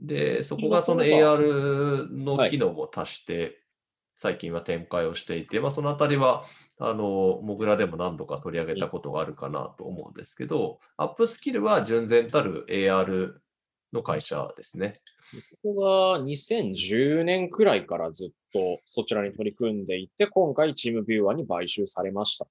[0.00, 3.60] で、そこがその AR の機能も足して、
[4.18, 6.44] 最近は展開をしていて、まあ、そのあたりは、
[6.78, 13.34] あの、モグラでも何度か取り上げたことがあるかなと思うんですけど、アップスキルは純然たる AR
[13.94, 14.94] の会社ですね。
[15.62, 22.46] ここが2010年くらいからずっとそちらに取り組んでいて、今回チームビューアーに買収されました。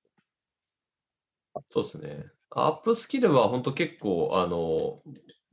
[1.69, 2.25] そうですね。
[2.49, 5.01] アップスキルは本当結構、あの、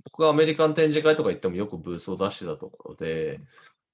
[0.05, 3.41] 僕がアメリカン展示会とか行ってもよくブースを出してたところで、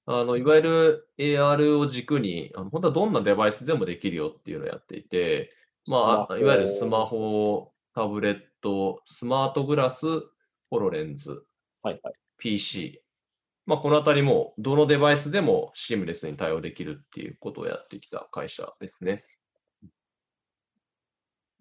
[0.05, 5.53] あの、いわゆる AR を軸に、あの本当はどんなデバイスでもできるよっていうのをやっていて、
[5.89, 10.05] まあ、いわゆるスマホ、タブレット、スマートグラス、
[10.69, 11.43] ホロレンズ、
[11.81, 12.13] はいはい。
[12.37, 13.01] PC。
[13.65, 19.17] まあ、このあたりも、どのデバイスでもシームレスに対応できるっていうことをやってきた会社ですね。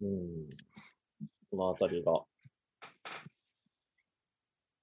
[0.00, 0.48] うん。
[1.50, 2.12] このあたりが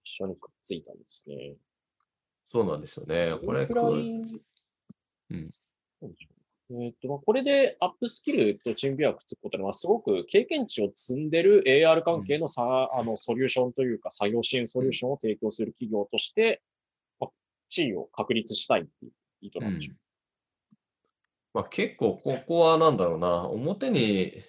[0.03, 1.55] 一緒にくっついたんですね。
[2.51, 3.37] そうなんですよね。
[3.45, 5.45] これ、うん
[6.81, 16.61] えっとまあ、これでアップスキルとチームビューアーくっつくことは、すごく経験値を積んでる AR 関係のさ、あのソリューションというか、作業支援ソリューションを提供する企業として、
[17.19, 17.31] まあ
[17.69, 19.11] 地位を確立したいっていう
[19.41, 19.95] 意図なんでしょう。
[21.53, 24.43] まあ、結構ここはなんだろうな、表に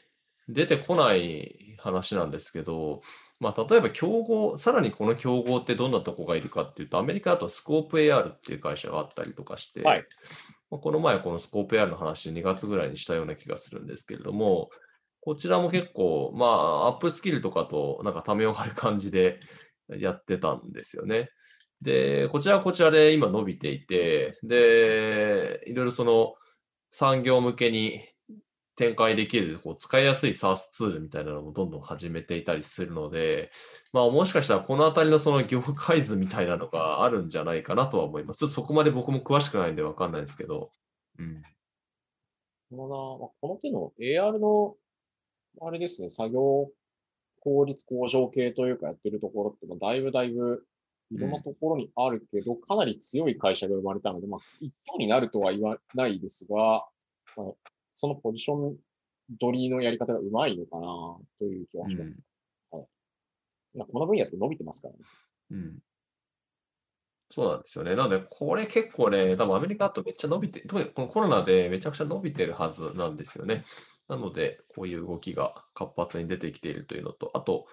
[0.49, 3.03] 出てこない話なんですけど、
[3.41, 9.99] まあ、例えば競合、さらにこの競合ってどんなとこがいるかっていうと、アメリカだとスコープ AR っていう会社があったりとかして、はい。
[9.99, 10.05] まあ
[10.79, 14.71] この前このスコープ AR の話2月ぐらいにしたような気がするんですけれども、
[15.21, 19.41] こちらも結構、まあ、アップスキルとかとなんかためを張る感じで
[19.89, 21.31] やってたんですよね。
[21.81, 26.35] で、こちらはこちらで今伸びていて、で、いろいろその
[26.91, 28.01] 産業向けに
[28.77, 33.51] 展開できるこう使いやすい SaaS ツールみたいなのもどんどん始めていたりするので、
[33.93, 38.49] まあもしかしたらこのあたりのその業界図みたいなのがあるんじゃないかなとは思います。
[38.49, 40.71] そこまで僕も詳しくないんでわかんないですけど。
[41.19, 41.43] うん。
[42.71, 44.75] この手の AR の、
[45.61, 46.71] あれですね、作業
[47.41, 50.65] 効率向上系というかやってるところって、まあだいぶだいぶ
[51.13, 56.57] いろんなところにあるけど、かなり強い会社が生まれたので、まあ、一挙になるとは言わないですが、
[57.37, 58.77] まあ、そのポジション
[59.41, 60.87] 取りのやり方がうまいのかな
[61.39, 62.19] という気はします。
[62.71, 62.87] はい
[63.77, 65.01] まあ、この分野って伸びてますからね。
[65.51, 65.79] うん。
[67.31, 67.97] そうなんですよね。
[67.97, 73.65] なので、これ結構ね、多分アメリカだとめっちゃ伸びて、特にこのコロナでめちゃくちゃ伸びてるはずなんですよね。
[74.09, 77.67] なので、こういう動きが活発に出てきているというのと、あと、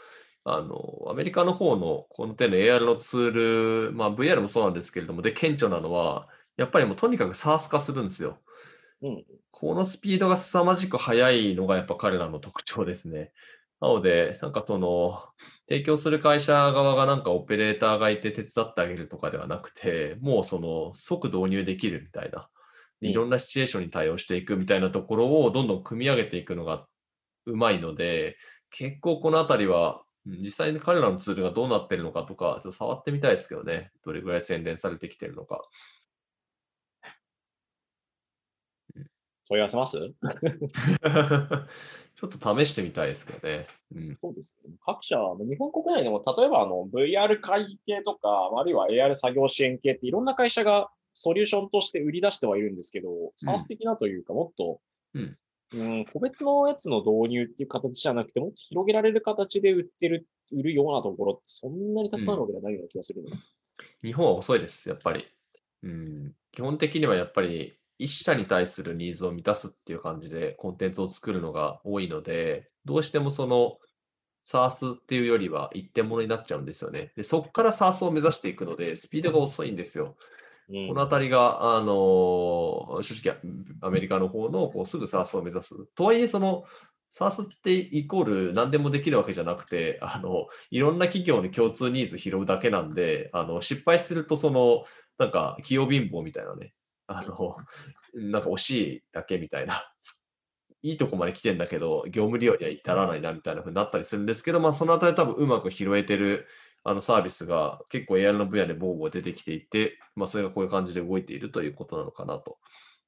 [0.43, 8.39] あの、アメリカの方のこの手の AR のツール、まあ VR もそうなんですけれども、で、顕著なのは、やっぱりもうとにかく SaaS 化するんですよ。
[9.01, 9.25] うん。
[9.51, 13.33] このスピードが凄まじく速いのがやっぱ彼らの特徴ですね。
[13.79, 15.23] なので、なんかその、
[15.67, 22.49] 提供する会社側がなんかオペレーターがいて手伝ってあげるとかではなくて、もうその即導入できるみたいな、
[23.01, 26.87] うんいろんなシチュエーションに対応していくみたいなところをどんどん組み上げていくのが
[27.45, 28.37] うまいので、
[28.71, 33.91] 結構このあたりは、うん実際に彼らのツールがどうなってるのかとか、ちょっと触ってみたいですけどね。
[34.05, 35.63] どれぐらい洗練されてきてるのか。
[39.51, 39.97] 問い合わせます？
[42.15, 43.67] ちょっと試してみたいですけどね。
[43.93, 44.17] うん。
[44.21, 44.73] そうですね。
[44.85, 54.79] 各社、日本国内でも、例えばあの VR 会議系とか、あるいは AR 作業支援系っていろんな会社がソリューションとして売り出してはいるんですけど、サース的なというか、もっと、
[55.15, 55.37] うん
[55.73, 63.35] うん個別のやつの導入っていう形じゃなくて、もっと広げられる形で売ってる、売るようなところってそんなにたくさんあるわけではないような気がするので、
[64.01, 65.25] 日本は遅いです、やっぱり。
[65.83, 67.73] うん、基本的にはやっぱり
[68.03, 73.77] 一社に対するニーズを満たすっていう感じでコンテンツを作るのが多いので、どうしてもその
[74.45, 77.11] SARS っていうよりは一点物になっちゃうんですよね。
[77.15, 80.15] で、そこから SARS を目指していくので、スピードが遅いんですよ。
[80.69, 83.37] うんこのあたりが、あのー正直、
[83.81, 85.75] アメリカの方のこうすぐ SARS を目指す。
[85.95, 86.63] とはいえ、その
[87.13, 94.85] SARS ってイコール何でもできるわけじゃなくて、あのいろんな企業の共通ニーズ拾うだけなんで、あの失敗すると、その
[95.17, 96.73] なんか器用貧乏みたいなね、
[97.18, 97.57] あの
[98.14, 99.84] なんか惜しいだけみたいな、
[100.82, 106.47] いいとこまで来てんだけど、業務利用には至らないなみたいな風になったりするんですけど、まあ、そのあたり多分うまく拾えてる
[106.84, 112.57] あのサービスが結構 AR の分野でボーボー出てきていて、まあ、それがこういう感じで動いているということなのかなと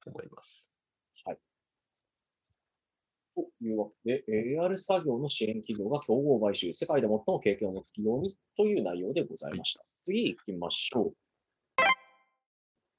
[0.06, 0.70] 思います。
[3.34, 9.84] というわけで、AR 作業の支援企業が競合買収、世界で最も経験を持つ企業にという内容でございました。
[10.00, 11.23] 次行きましょう。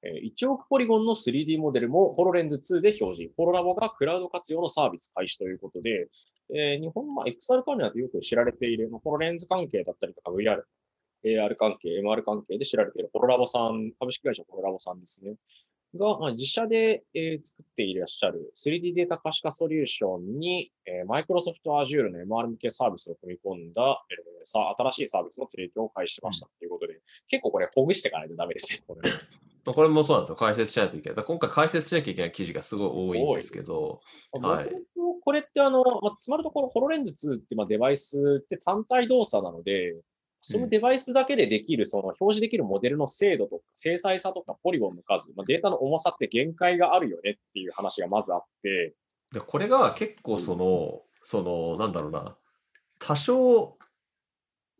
[0.05, 3.33] えー1億ポリゴンの 3D モデルも HoloLens 2で表示。
[3.35, 6.07] ホロラボがクラウド活用のサービス開始ということで、
[6.53, 10.61] えー日本、まあ、XR 関連だとよく知られている、まあ、ホロレンズ関係だったりとか VR、
[11.25, 15.35] AR 関係、MR 関係で知られているホロラボさん、株式会社ホロラボさんですね。
[15.97, 28.79] が、まあ、自社で、えー作っていらっしゃる 3D データ可視化ソリューションに、えー、Microsoft Azure の MR 向けサービスを組み込んだ、えーさ新しいサービスの提供を開始しましたということで、結構これほぐしていかないとダメですよ。
[28.85, 30.35] これまあこれもそうなんですよ。
[30.35, 31.25] 解説しないといけない。
[31.25, 34.01] 今回解説しなきゃいけない記事がすごい多いんですけど、
[34.41, 34.69] はい。
[35.23, 39.95] これってあの、まあ、つまるところ、ホロレンズ2ってまあデバイスって単体動作なので、
[40.41, 48.93] そのデバイスだけでできる、その表示できるモデルの精度とか、精細さとか、ポリゴンの数、まあ、データの重さって限界があるよねっていう話がまずあって、
[49.33, 52.37] でこれが結構その、その、なんだろうな、
[52.99, 53.75] 多少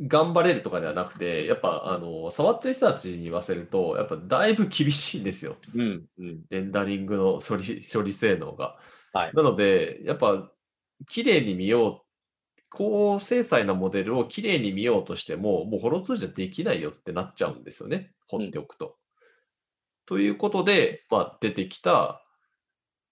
[0.01, 5.57] 頑張れるとかではなくて、やっぱあの触ってる人たちに言わせると、やっぱだいぶ厳しいんですよ。
[5.73, 6.43] うん、うん。
[6.49, 8.77] レンダリングの処理処理性能が。
[9.13, 10.51] はいなので、やっぱ
[11.09, 18.97] 綺麗に見よう、高精細なモデルを綺麗に見ようとしても、もうホロ2じゃできないよってなっちゃうんですよね、放っておくと。
[20.05, 22.21] ということで、まあ、出てきた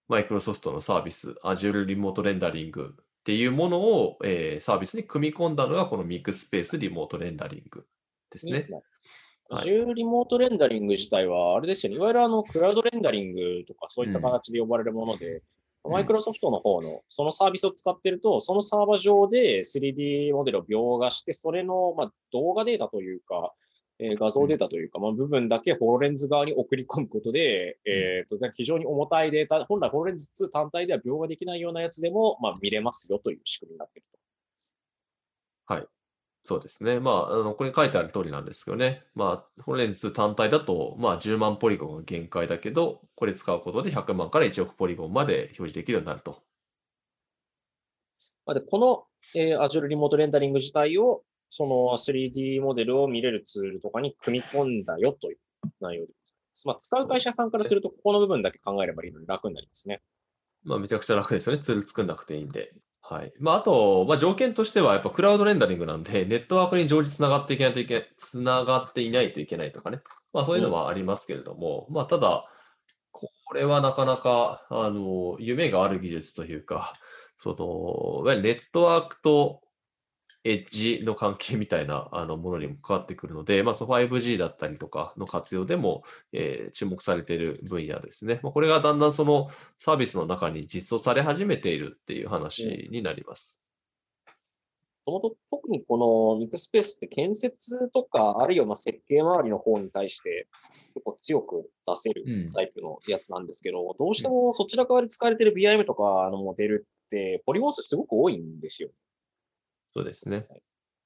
[0.09, 7.85] マイクロソフトのサービス、Azure リモートレンダリングっていうものを、えーサービスに組み込んだのが、このミックスペースリモートレンダリング
[8.29, 8.67] ですね。
[9.49, 9.69] はい。
[9.69, 15.41] リモートレンダリング自体は、あれですよね、いわゆるあのクラウドレンダリングとかそういった形で呼ばれるもので、
[15.85, 15.91] うん。
[15.93, 23.53] マイクロソフトの方のそのサービスを使ってると、そのサーバー上で 3D モデルを描画して、それの、まあ、動画データというか、
[23.99, 34.19] えー画像データというか、まあ、部分だけホロレンズ側に送り込むことで、えーと非常に重たいデータ、本来ホロレンズ2単体では描画できないようなやつでも、まあ、見れますよという仕組みになっていると。
[36.45, 36.99] そうですね。
[36.99, 39.03] まあ、あのこれに書いてある通りなんですけどね。
[39.15, 46.43] まあ、ホロレンズ単体だと、まあ、10万ポリゴンが限界だけど、これ使うことで100万から1億ポリゴンまで表示できるようになると。
[48.45, 49.05] まあで、この、
[49.39, 51.23] えー Azure リモートレンダリング自体を、
[51.55, 55.37] その 3D モデルを見れるツールとかに組み込んだよという
[55.81, 56.11] 内容で
[56.55, 56.67] す。
[56.67, 60.01] まあ、使う会社さんからすると、ここの部分だけ考えればいいので楽になりますね。
[60.63, 61.61] まあ、めちゃくちゃ楽ですよね。
[61.61, 62.73] ツール作んなくていいんで。
[63.01, 63.31] はい。
[63.39, 70.01] まあ、あと、まあ、条件としては、やっぱクラウドレンダリングなんで、 ネットワークに常時つながっていけないといけない、つながっていないといけないとかね。
[70.31, 72.49] まあ、そういうのはありますけれども、まあ、ただ、
[73.11, 76.93] これはなかなか、あの、夢がある技術というか、
[77.37, 77.55] そ
[78.25, 79.62] の、ネットワークと
[80.45, 88.39] エッジの関係みたいなあのものにも関わってくるので、まあ、その 5G だったりとかの活用でも、えー注目されている分野ですね。
[88.41, 93.61] まあ、これがだんだんそのサービスの中に実装され始めているっていう話になります。
[95.05, 95.97] もともと特にこ
[96.33, 100.47] のミックスペースって建設とか、あるいはまあ設計周りの方に対して
[100.93, 108.89] 結構強く出せるうんタイプのやつなんですけど、どうしてもそちら側で使われている BIM とかのモデルって、ポリゴン数すごく多いんですよ。
[109.95, 110.47] そうですね。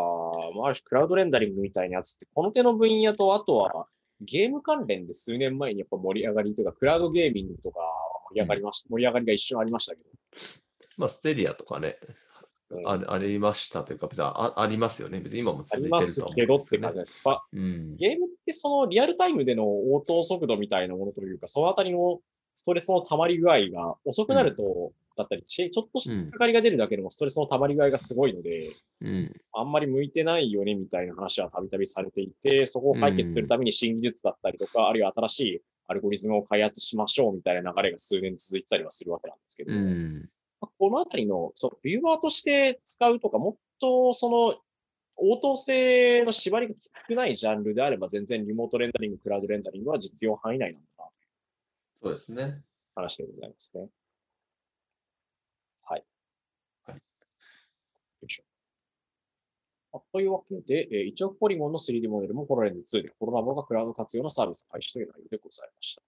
[0.55, 3.87] まあある種クラウドレンダリングみたいなやつって、この手の分野と、あとは
[4.21, 7.79] ゲーム関連で数年前にやっぱ盛り上がりというか、クラウドゲーミングとか
[8.29, 10.09] 盛り上がりました、盛り上がりが一瞬ありましたけど、
[10.97, 11.97] まあ、ステディアとかね、
[12.69, 15.19] うんあありましたというか、別にあありますよね。
[15.19, 16.45] 別に今も続いてるとは思うんですけどね。
[16.47, 17.21] どって感じです。
[17.23, 17.95] まあうん。
[17.95, 22.19] ゲームってそのリアルタイムでの応答速度みたいなものというか、そのあたりの
[22.55, 29.33] ストレスの溜まり具合が遅くなると、だったり、ちちょっとしたかかりが出るだけでもストレスの溜まり具合がすごいので、うん。
[29.53, 40.29] あんまり向いてないよねみたいな話はたびたびされていて、そこを解決するために新技術だったりとか、あるいは新しいアルゴリズムを開発しましょうみたいな流れが数年続いてたりはするわけなんですけど、うん。
[40.61, 44.55] まあこのあたりのそのビューワーとして使うとか、もっとその
[45.17, 51.11] 応答性の縛りがきつくないジャンルであれば、全然リモートレンダリング、クラウドレンダリングは実用範囲内なんだなと
[52.01, 52.61] そうですね。
[52.95, 53.87] 話でございますね。
[55.83, 56.05] はい。
[56.85, 57.01] はいよ
[58.27, 58.43] いしょ。
[59.93, 66.01] あというわけで、えー1億ポリゴンの 3D モデルもホロレンズ2でコロラボがクラウド活用のサービス開始という内容でございました。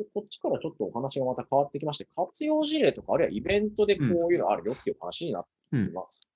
[0.00, 6.26] でこっちからちょっとお話がまた変わってきまして、活用事例とか、あるいはイベントでこういうのあるよっていう話になっています。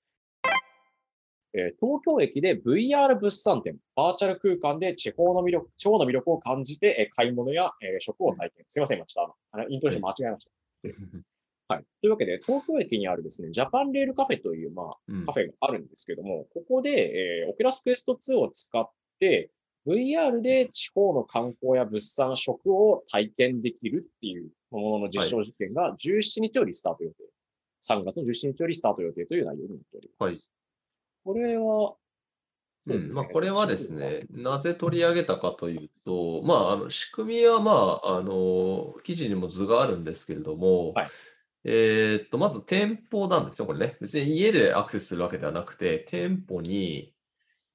[1.53, 8.65] えー東京駅で VR 物産展、バーチャル空間で地方の魅力、地方の魅力を感じて、えー買い物や、えー食を体験。
[8.67, 11.73] すいません、今ちょっとあの、イントネーション間違えました。
[11.73, 11.85] はい。
[12.01, 18.87] というわけで、東京駅にあるですね、 Japan Rail Cafe という、まあ、うんカフェがあるんですけども、ここで、えー、 Oculus Quest 2を使っ
[19.19, 19.49] て、
[19.87, 27.15] VR で地方の観光や物産食を体験できるっていうものの実証実験が17日よりスタート予定。
[27.87, 30.51] 3月の17日よりスタート予定という内容になっております。
[31.23, 31.97] これは、そ
[32.87, 37.71] うですねうんまあ、これはですね、なぜ取り上げたかというと、まあ、あの仕組みは、ま
[38.03, 41.09] あ、あの記事にも図があるんですけれども、はい
[41.67, 43.97] えーっとまず店舗なんですよ、これね。
[43.99, 47.14] 別に家でアクセスするわけではなくて、店舗に、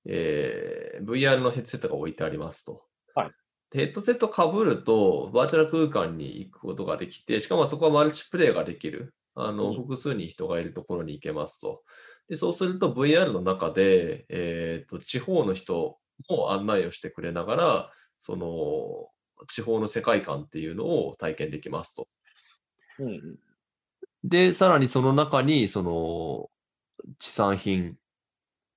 [0.06, 2.82] えー VR のヘッドセットが置いてありますと。
[3.14, 3.30] はい
[3.70, 9.14] でヘッドセットかぶると、バーチャル空間に行くことができて、しかもそこはマルチプレイができる。
[9.36, 11.82] あのうん複数に人がいるところに行けますと。
[12.28, 15.98] でそうすると VR の中で、えー、と地方の人
[16.28, 22.08] も案内をしてくれながら、その地方の世界観っていうのを体験できますと。
[22.98, 23.38] うんうん、
[24.24, 26.50] で、さらにその中に、その
[27.18, 27.96] 地産品、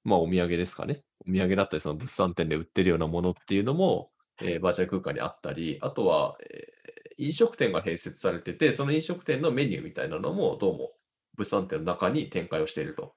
[0.04, 1.04] まあお土産ですかね。
[1.28, 6.84] お土産だったり、その物産展で売ってるようなものっていうのも、えーバーチャル空間にあったり、あとは、えー
[7.20, 10.93] 飲食店が併設されてて、その飲食店のメニューみたいなのも、どうも
[11.36, 13.16] 物産展の中に展開をしていると。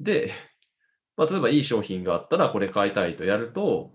[0.00, 0.32] で、
[1.16, 3.92] まあ、例えばいい商品があったら、これ買いたいとやると、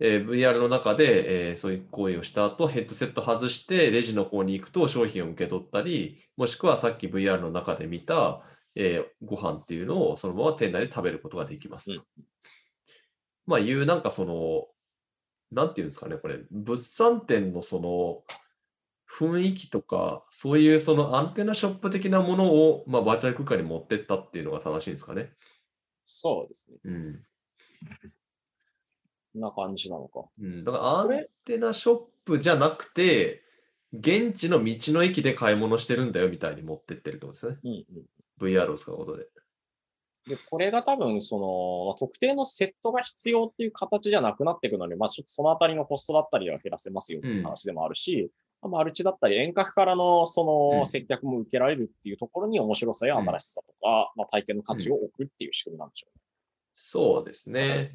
[0.00, 8.42] えー VR の中で、えーそういう行為をした後、ヘッドセット外して、レジの方に行くと商品を受け取ったり、もしくはさっき VR の中で見た、
[8.74, 12.02] えーご飯っていうのをそのまま店内で食べることができますと。
[13.46, 14.66] まあ、いうなんかその、
[15.50, 18.22] なんていうんですかね、これ、物産展のその
[19.10, 25.32] 雰囲気とか、そういうそのアンテナショップ的なものを、まあ、バーチャル空間に持ってったっていうのが正しいんですかね。
[26.06, 26.78] そうですね。
[26.84, 27.22] うん。
[29.34, 30.24] な感じなのか。
[30.40, 33.42] うん、だからアンテナショップじゃなくて、
[33.92, 37.58] 現地の道の駅で買い物してるんだよみたいに持ってってるってことですね。
[37.62, 38.04] うんうん。
[38.42, 39.26] VR を使うことで。
[40.26, 48.30] で、これが多分、その、まあ特定のセットが必要っていう形じゃなくなっていくので、まあ、ちょっとそのあたりのコストだったりは減らせますよっていう話でもあるし、
[48.60, 56.22] まあマルチだったり、遠隔からのそうんの接客も受けられるっていうところに面白さやうん新しさとか、まあ、体験の価値を置くっていう仕組みなんでしょうね。
[56.74, 57.92] そうですね。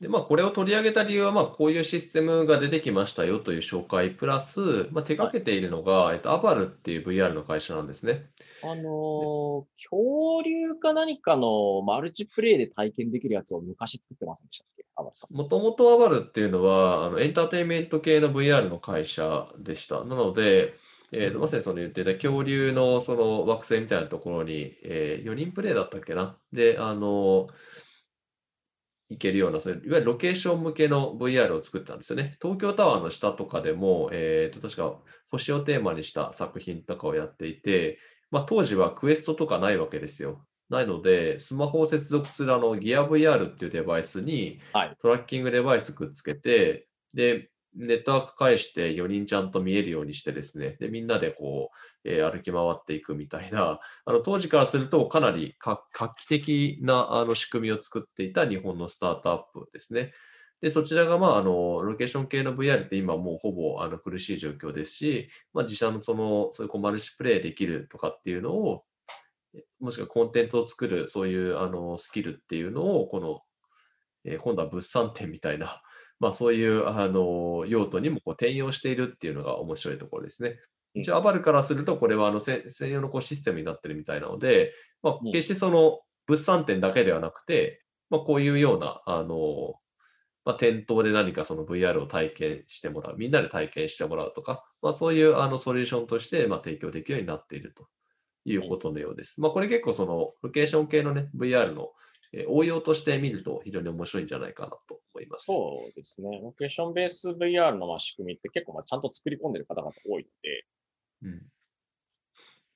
[0.00, 8.26] で、まあ、これを取り上げた理由は、まあ、こういうシステムが出てきましたよという紹介、プラス、まあ、手掛けているのが、えっと、アバルっていう VR の会社なんですね。
[8.62, 14.84] あのー恐竜か何かのマルチプレイで体験できるやつを昔作ってませんでしたっけ？
[14.96, 15.34] アバルさん。
[15.34, 20.04] もともとアバルっていうのは、あのエンターテインメント系の VR の会社でした。
[20.04, 20.74] なので、
[21.12, 26.36] えーとまさにその言っていた恐竜のその惑星みたいなところに、え4人プレイだったっけな？
[26.52, 27.48] で、あの、
[29.08, 32.36] 行けるような、そういわゆるロケーション向けの VR を作ったんですよね。
[32.42, 35.00] 東京タワーの下とかでも、えーと確か
[35.30, 37.98] 星をテーマにした作品とかをやっていて、
[38.30, 40.44] まあ、当時はクエストとかないわけですよ。
[40.68, 51.70] ないので、スマホを接続するあのギア VR っていうデバイスにはいトラッキングデバイスくっつけて、で、ネットワーク返して4人ちゃんと見えるようにしてですね、で、みんなでこ
[52.04, 55.80] う、えー歩き回っていくみたいな、あの当時からするとかなり画
[56.16, 60.12] 期的なあの仕組みを作っていた日本のスタートアップですね。
[60.62, 68.84] で、そちらが、まあ、あの、ロケーション系の VR って今もうほぼあの苦しい状況ですし、まあ、自社のその、そういうこうマルチプレイできるとかっていうのを、
[69.80, 73.42] もしくはコンテンツを作る、そういうあのスキルっていうのを、この、
[74.24, 75.82] えー今度は物産展みたいな、
[76.18, 80.48] まあ、そういうあの用途にもこう転用しているっていうのが面白いところですね。
[80.50, 80.56] うん
[80.96, 89.74] 一応、アバルからすると、これはあのせ専用のこうシステムになってるみたいなので、まあうん、決してその物産展だけではなくて、まあ、こういうような、あの、
[90.44, 97.88] まあ、店頭で何かその VR を体験してもらう、みんなで体験してもらうとか、まあ、そういうあのソリューションとしてまあ提供できるようになっていると
[98.44, 99.40] いうことのようです。
[99.40, 101.90] まあ、これ結構そのロケーション系のね、VR のえー
[102.48, 105.44] 応用として見ると非常に面白いんじゃないかなと思います。
[105.46, 106.40] そうですね。
[106.42, 110.66] ロケーションベース VR のまあ仕組みって結構まあちゃんと作り込んでる方々多いので、
[111.22, 111.42] うん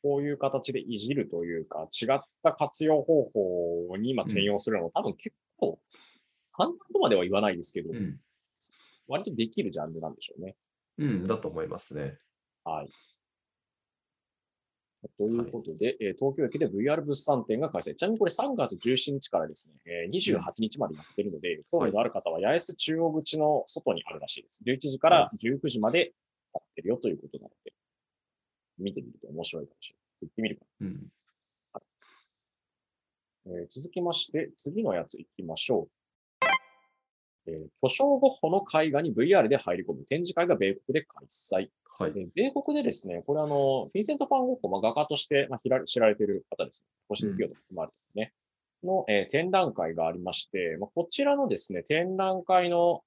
[0.02, 5.78] こういう形でいじるというか、違った活用方法に今転用するのも、多分結構、
[6.52, 8.18] 簡単とまでは言わないですけど、うん
[9.08, 10.54] 割とできるジャンルなんでしょうね。
[10.98, 12.16] うん、だと思いますね。
[12.62, 12.88] はい。
[15.16, 17.94] ということで、えー東京駅で VR 物産展が開催。
[17.94, 24.62] ちなみにこれ3月17日からですね、えー28日までやってるので、興味のある方は八重洲中央口の外にあるらしいです。
[24.66, 26.12] 11時から19時まで
[26.53, 27.72] やってるよということなので、
[28.78, 30.01] 見てみると面白いかもしれない。
[30.22, 31.12] 行ってみるかうん。
[33.46, 35.90] えー続きまして、次のやつ行きましょう。
[37.46, 41.70] えー巨匠ゴッホの絵画に VR で入り込む展示会が米国で開催。
[42.01, 42.12] はい。
[42.14, 45.68] で米国でですね、これあの、フィンセント・ファン・ゴッホ、まあ、画家として、まあ、知
[46.01, 46.90] られている方ですね。
[47.09, 48.32] 星月夜と含まれてるね。
[48.82, 53.03] の、えー展覧会がありまして、まあ、こちらのですね、展覧会の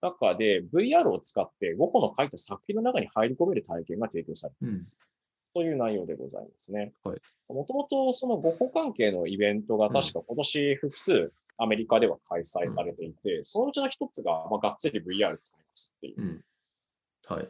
[0.00, 5.12] 中で VR を使ってゴッホの描いた作品の中に入り込める体験が提供されています。
[5.52, 6.92] という内容でございますね。
[7.04, 7.20] はい
[7.52, 16.44] もともとそのゴッホ関係のイベントが確か今年複数アメリカでは開催されていて、そのうちの一つが、まあ、がっつり VR 使いますっていううん。
[17.26, 17.48] はい。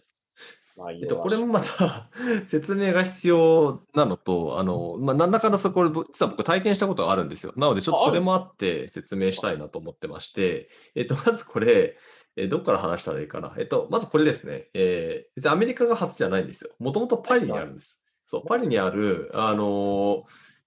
[1.03, 2.11] えっと、これもまた
[2.49, 7.53] 説明が必要なのと、あの、まあ、なんだかんだそこ、実は僕体験したことがあるんですよ。
[7.57, 11.97] なので、ちょっとそれもあって説明したいなと思ってまして、えっと、 まずこれ、
[12.37, 13.55] えどっから話したらいいかな？
[13.59, 14.71] えっと、まずこれですね。
[14.73, 16.71] えー別にアメリカが初じゃないんですよ。
[16.79, 18.01] もともとパリにあるんです。
[18.27, 20.23] そう、パリにある、あのー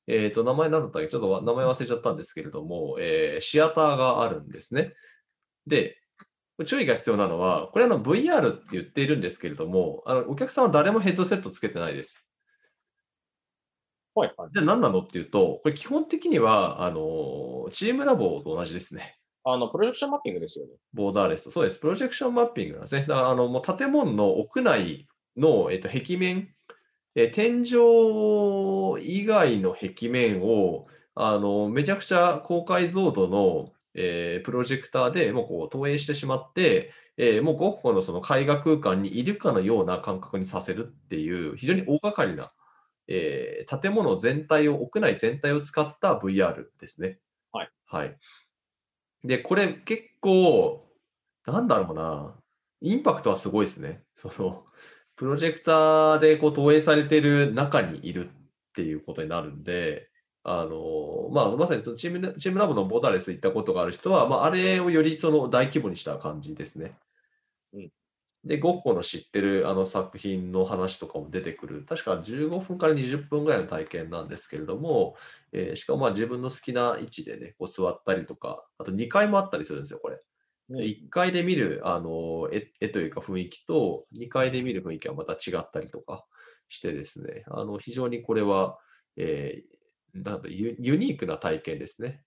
[0.08, 1.08] えっと、名前何だったっけ？
[1.08, 4.94] ちょっとわ名前忘れちゃったんですけれども、えーシアターがあるんですね。
[5.66, 5.98] で、
[6.66, 12.24] 注意が必要なのは、これあの VR って言っているんですけれども、あのお客さんは誰もヘッドセットつけてないです。
[14.16, 14.50] はいはい。
[14.54, 19.18] じゃあ何なのっていうと、これ基本的には、あの、チームラボと同じですね。
[19.44, 20.74] あの、プロジェクションマッピングですよね。
[20.94, 21.52] ボーダーレスと。
[21.52, 21.80] そうです。
[21.80, 23.02] プロジェクションマッピングなんですね。
[23.02, 26.54] だから、あの、もう建物の屋内の、えっと、壁面、
[27.16, 42.54] えー天井以外の壁面を、あの、めちゃくちゃ高解像度の、えープロジェクターでもうこう投影してしまって、えーもうゴッホのその絵画空間にいるかのような感覚にさせるっていう、非常に大掛かりな、
[43.08, 47.20] えー建物全体を、屋内全体を使った VR ですね。
[47.52, 47.70] はい。
[47.86, 48.18] はい。
[49.24, 50.86] で、これ結構、
[51.46, 52.36] なんだろうな、
[52.82, 54.04] インパクトはすごいですね。
[54.16, 54.66] その、
[55.16, 58.34] プロジェクターでこう投影されている中にいるっ
[58.76, 60.10] ていうことになるんで、
[60.44, 66.98] あの、まあ、まさにそのチームチームラボのボーダーレス行ったことがある人は、まあ、あれをよりその大規模にした感じですね。
[67.74, 67.92] うん
[68.46, 75.16] で、ゴッホの知ってるあの作品の話とかも出てくる、確か15分から20分ぐらいの体験なんですけれども、
[75.54, 80.22] えーしかもまあ自分の好きな位置でね、こう座ったりとか、あと2階もあったりするんですよ、これ。
[80.70, 86.26] うんで1階で見るあの絵絵というか雰囲気と、2階で見る雰囲気はまた違ったりとか
[86.68, 88.78] してですね、あの非常にこれは、
[89.16, 89.83] えー
[90.14, 92.24] なんだユユニークな体験ですね。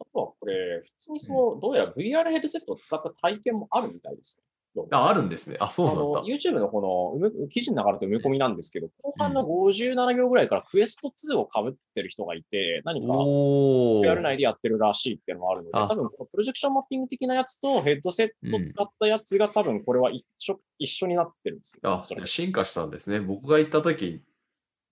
[0.00, 4.46] あとはこれ、普通にその、どうやら VR ヘッドセットを使った体験もあるみたいですね。
[4.92, 5.56] あ、あるんですね。
[5.58, 6.02] あ、そうなんだ。
[6.22, 21.90] YouTube のこの記事の流れと埋め込みなんですけど、後半の57秒ぐらいからクエスト2を被ってる人がいて、何かお VR ー内でやってるらしいっていうのがあるので、あ多分このプロジェクションマッピング的なやつとヘッドセット使ったやつが多分これは一緒一緒になってるんですよ。
[21.90, 23.20] あそれ、進化したんですね。
[23.20, 24.22] 僕が行った時、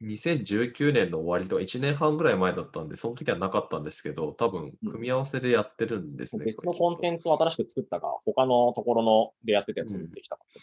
[0.03, 6.45] 2019年の終わりとか1年半ぐらい前だったんで、その時はなかったんですけど、多分うん組み合わせでやってるんですね。
[6.45, 7.15] 別のコンテツ。
[7.15, 10.61] ンツを新しく作ったか、他のところのでやってたやつを持ってきたかって。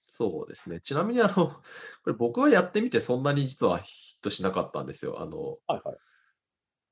[0.00, 0.80] そうですね。
[0.80, 1.32] ちなみに、あの、
[2.02, 5.20] これ僕はやってみてそんなに実はヒットしなかったんですよ。
[5.20, 5.98] あの、はいはい。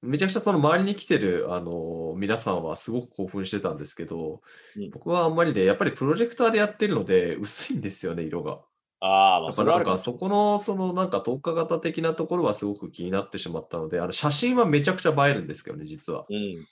[0.03, 4.42] めちゃくちゃその周りに来てるあの皆さんはすごく興奮してたんですけど、
[4.76, 8.61] うん僕はあんまりで、やっぱりプロジェクターでやってるので薄いんですよね、色が。
[9.01, 16.26] ああ、まあ、やっぱなんそれはあるかそこのそのなんか特化型的なところはすごく気になってしまったので、あの写真はめちゃくちゃ映えるんですけどね、実は。
[16.28, 16.66] うん、うん。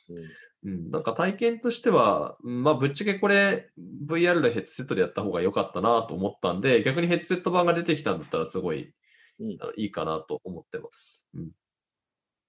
[0.64, 3.68] うん、なんか体験としては、うんまあぶっちゃけこれ
[4.06, 8.92] VR でヘッドセットでやった方が良かったなと思ったんで、逆にヘッドセット版が出てきたんだったらすごい、
[9.38, 11.28] うんあのいいかなと思ってます。
[11.34, 11.50] うん、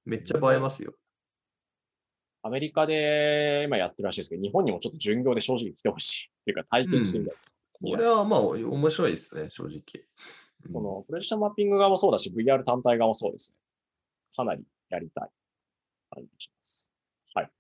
[0.06, 0.94] めっちゃ映えますよ。
[2.42, 6.30] アメリカで今やってるらしいですけど、日本にもちょっと巡業で正直来てほしい。
[6.42, 7.36] っていうか体験してみたい。
[7.82, 9.74] これはまあ面白いですね、正直。
[9.74, 9.84] うん
[10.74, 13.58] このプロジェクションマッピング側もそうだし、VR 単体側もそうですね。
[14.36, 15.30] かなりやりたい
[16.10, 16.92] 感じがします。
[17.34, 17.52] はい。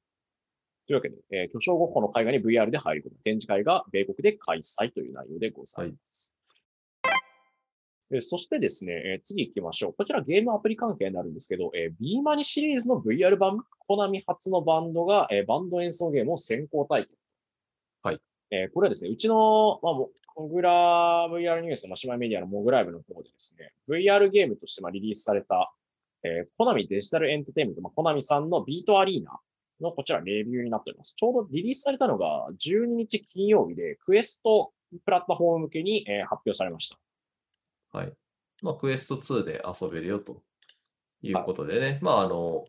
[0.88, 6.36] というわけで、えー巨匠ごっこの海外に VR で入り込む展示会が米国で開催という内容でございます。
[8.12, 9.94] えーそしてですね、えー次行きましょう。
[9.94, 17.16] こちらゲームアプリ関係になるんですけど、えー、B マニシリーズの VR 版、コナミ初のバンドが、えーバンド演奏ゲームを先行体験。
[18.52, 18.62] はい。
[18.62, 25.72] えーこれはですね、うちの、まあ、モモグラ VR ニュースの姉妹メディアのモグライブの方でですね、VR ゲームとしてまあリリースされた、
[26.24, 29.40] えーコナミデジタルエンターテインメント、まあ、コナミさんのビートアリーナ
[29.82, 31.14] のこちらレビューになっております。
[31.16, 34.72] ちょうどリリースされたのが12日金曜日で、クエスト
[35.04, 36.98] プラットフォーム向けに、えー発表されました。
[37.98, 38.14] はい。
[38.62, 40.42] まあ、クエスト2で遊べるよと
[41.22, 42.00] いうことでね。
[42.02, 42.66] まあ、あの、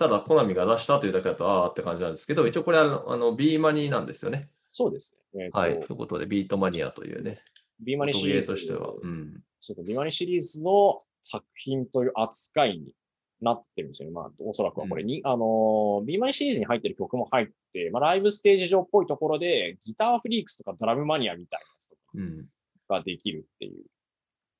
[0.00, 4.48] ただ、コナミが出したというだけだと、ああって感じなんですけど、一応これはあの、あの ビーマニなんですよね。
[4.72, 5.44] そうですね。
[5.44, 5.74] えーとはい。
[5.74, 7.42] ということで、ビートマニアというね、
[7.80, 8.94] ビーマニシリーズーとしては。
[9.02, 9.42] うん。
[9.60, 9.88] そうですね。
[9.88, 12.94] ビーマニシリーズの作品という扱いに
[13.42, 14.14] なってるんですよね。
[14.14, 22.46] まあ、おそらくはこれに、あのー、ビーマニシリーズに入ってる曲も入って、まあ、ライブステージ上っぽいところで、ギターフリークスとかドラムマニアみたいなやつとかうん。
[22.88, 23.84] ができるっていう。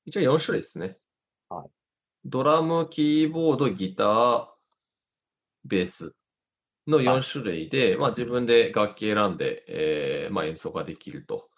[0.05, 0.97] 一応4種類ですね。
[1.49, 1.69] はい。
[2.25, 4.47] ドラム、キーボード、ギター、
[5.65, 6.13] ベース
[6.87, 11.49] のはい4種類で、まあ、自分で楽器選んで、えーまあ、演奏ができると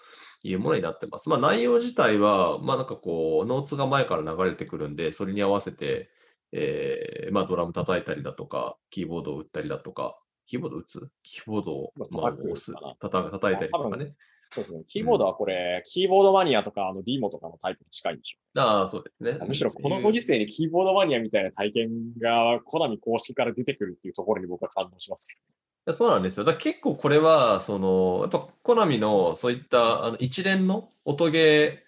[0.44, 1.30] いうものになってます。
[1.30, 6.10] まあ、内容自体は、まあ、なんかこう、ノーツが前から流れてくるんで、それに合わせて、
[6.52, 11.10] えーまあ、ドラム叩いたりだとか、キーボードを打ったりだとか、キーボード打つ？
[11.24, 12.74] キーボードを、まあ押す？
[13.00, 14.10] 叩叩いたりとかね。
[14.54, 14.84] そうですね。
[14.88, 19.48] キーボードはこれ、キーボードマニアとか、あの、ディーモとかのタイプに近いんでしょああ、そうですねう。。
[19.48, 21.90] むしろこのご時世にキーボードマニアみたいな体験
[22.22, 25.38] が、コナミ公式から出てくるっていうところに僕は感動しますけい
[25.88, 26.46] やそうなんですよ。
[26.46, 31.84] だ結構これは、その、やっぱコナミのそういったあの一連の音ゲ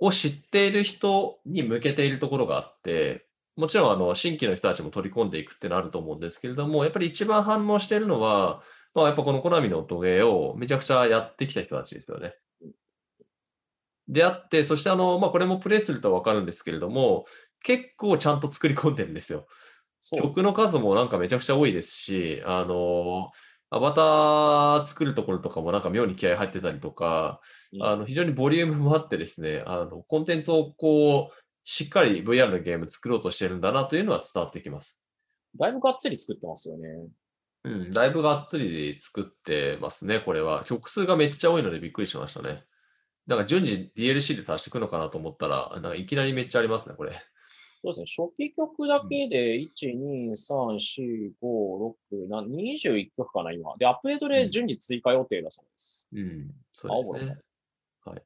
[0.00, 3.26] ーを知っている人に向けているところがあって、
[3.56, 8.62] もちろんあの新規の人たちも取り込んでいくってのあると思うんですけれども、やっぱり一番反応しているのは、
[8.94, 12.34] まあ、やっぱこのコナミの音ゲーをめちゃくちゃやってきた人たちですよね。
[14.08, 17.26] であって、そしてあの、まあ、これもプレイするとわかるんですけれども、
[17.62, 19.46] 結構ちゃんと作り込んでるんですよ。
[20.16, 23.30] 曲の数もなんかめちゃくちゃ多いですし、あの
[23.70, 27.40] アバター作るところとかもなんか妙に気合入ってたりとか、
[27.72, 34.98] うんあの非常にボリュームもあってですね、あのコンテンツをこう、しっかり VR のゲーム作ろうとしてるんだなというのは伝わってきます。
[35.58, 36.88] だいぶがっつり作ってますよね。
[37.64, 40.64] うん、だいぶがっつり作ってますね、これは。
[40.64, 42.64] 曲数がめっちゃ多いのでびっくりしましたね。
[43.26, 47.12] だから順次 DLC で足していくのかなと思ったら、なんかいきなりめっちゃありますね、これ。
[47.84, 48.06] そうですね。
[48.06, 53.76] 初期曲だけで、1、2、3、4、5、6、7、21曲かな、今。
[53.76, 56.08] で、アップデートで順次追加予定だそうです。
[56.12, 57.38] うん、そうですね。
[58.04, 58.22] はい。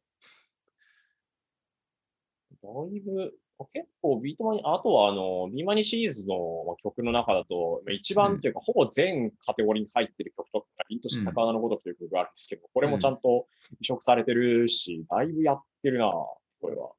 [2.62, 3.34] だいぶ、
[3.72, 13.46] 結構ビートマニ、あとはあの、ビーマニシリーズのまあ曲の中だと、まあ一番というか、ほぼ全カテゴリーに入ってる曲とか、凛として咲く花のごとくという曲があるんですけど、これもちゃんと
[13.80, 16.38] 移植されてるし、だいぶやってるなこ
[16.68, 16.90] れは。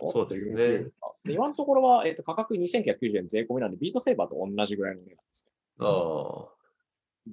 [0.00, 0.54] そうですね
[1.24, 5.52] で今のところは、えっと、価格2990円税込みなんで、 Beat Saber と同じぐらいの値段ですね。
[5.80, 6.58] ああ。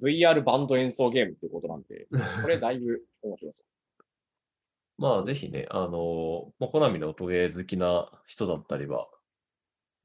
[0.02, 2.06] VR バンド演奏ゲームっていうことなんで、
[2.42, 3.65] これだいぶ面白いです。
[4.98, 9.08] まあ、ぜひね、あのまあ、コナミの音ゲー好きな人だったりは、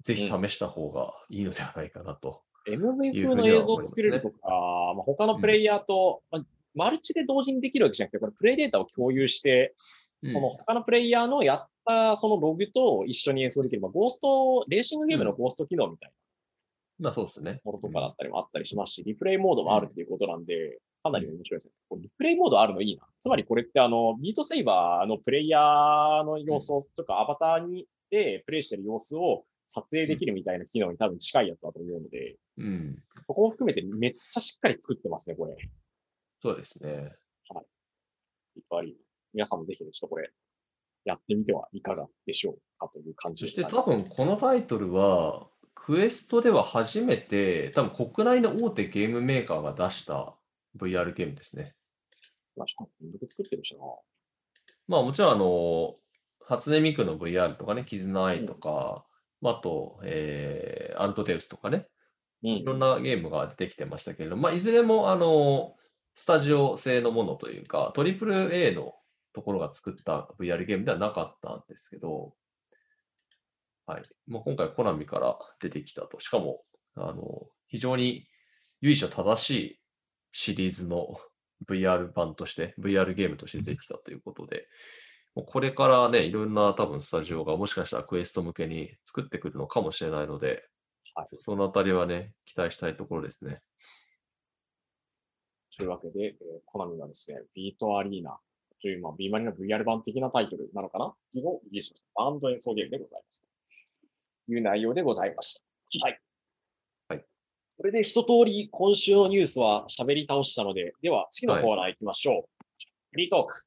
[0.04, 2.42] ぜひ試した方がいいのではないかなと。
[2.68, 6.44] MV の映像を作れるとか、まあ、他のプレイヤーと、まあ、
[6.76, 9.76] マルチで同時にできるわけじゃなくて、これプレイデータを共有して、
[10.24, 16.12] その他のプレイヤーのやったそのログと一緒に演奏できる、まあ、ゴースト、レーシングゲームのゴースト機能みたい
[17.00, 17.54] まあ、そうですね。
[17.54, 21.74] なものとかだったりもあったりしますし、リプレイモードもあるっていうことなんで、かなり面白いですね。
[21.90, 23.08] これリプレイモードあるのいいな。
[23.20, 33.04] つまりこれってあの、ビートセイバーのプレイヤーの様子とか、アバターにでプレイしてる様子を撮影できるみたいな機能に多分近いやつだと思うので、うん。
[33.28, 35.56] そこも含めてめっちゃしっかり作ってますね、これ。
[36.42, 37.14] そうですね。
[38.56, 38.96] いっぱい。
[39.34, 40.30] 皆さんもぜひね、ちょっとこれ、
[41.06, 50.36] やってみてはいかがでしょうかという感じそしてでございます多分このタイトルは、クエストでは初めて、多分国内の大手ゲームメーカーが出した
[50.78, 51.76] VR ゲームですね。
[52.56, 52.90] まあ、しかも、
[53.28, 53.82] 作ってるしな。
[54.88, 55.96] まあもちろんあの、
[56.46, 59.06] 初音ミクの VR とかね、絆アイとか、
[59.42, 61.88] まあ、あと、えーアルトテウスとかね、
[62.44, 65.76] うんいろんなゲームが出てきてましたけれども、まあ、いずれもあの
[66.16, 68.94] スタジオ製のものというか、トリプル A の
[69.34, 72.34] ところが作った VR ゲームではなかったんですけど、
[73.86, 74.02] はい。
[74.28, 76.20] もう今回コナミから出てきたと。
[76.20, 76.62] しかも、
[76.96, 78.28] あの、非常に
[78.82, 79.81] 由緒正しい
[80.32, 81.20] シリーズの
[81.70, 84.68] VR 版として、VR ゲームとして出てきたということで、
[85.36, 90.66] もうこれからね、いろんな多分スタジオがもしかしたらクエスト向けに作ってくるのかもしれないので、
[91.16, 93.62] はいそのあたりはね、期待したいところですね。
[95.76, 98.40] というわけで、えー、コナミがですね、ビートアリーナ
[98.82, 101.08] という、まあ、ビーマリの VR 版的なタイトルなのかな？
[101.08, 102.24] っていうのをリリースしました。
[102.24, 103.46] バンド演奏ゲームでございます。
[104.48, 105.62] という内容でございまし
[106.00, 106.06] た。
[106.06, 106.14] はい。
[106.14, 106.31] はい。
[107.82, 112.36] これで一通り今週のニュースは喋り倒したので、では次のコーナー行きましょう。
[112.36, 112.46] はい、
[113.10, 113.66] フリートーク。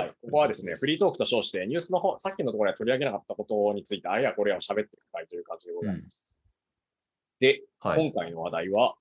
[0.00, 0.08] はい。
[0.08, 6.18] ここはですね、フリートークと称して、ニュースの方、さっきのところで取り上げなかったことについて、あれやこれや喋っていく会という感じでございます。
[7.40, 8.96] うん、で、はい、今回の話題は、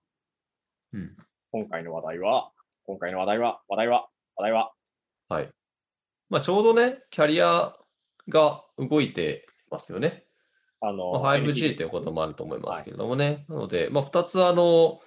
[0.94, 1.18] うん、
[1.52, 2.52] 今回の話題は、
[2.86, 4.72] 今回の話題は、話題は、話題は？
[5.30, 5.50] はい。
[6.30, 7.76] まあ、ちょうどね、キャリア
[8.30, 10.26] が動いてますよね。
[10.82, 13.26] あの、まあ、5G ということもあると思いますけれどもね。
[13.26, 15.00] はい、なので、まあ、2つあの、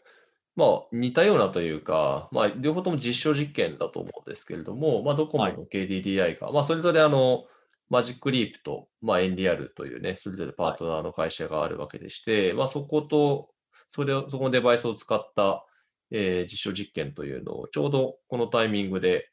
[0.57, 7.45] まあ、似たようなというか、まあ、両方とも実証実験だと思うんですけれども、まあ、ドコモの KDDI が、はい、まあ、それぞれあの、
[7.89, 13.51] マジックリープと、まあ、エンリアルというね、それぞれパートナーの会社があるわけでして、はい、まあ、そこと、
[13.89, 15.65] それを、そこのデバイスを使った、
[16.13, 19.31] えー、実証実験というのをちょうどこのタイミングで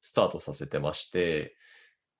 [0.00, 1.56] スタートさせてまして、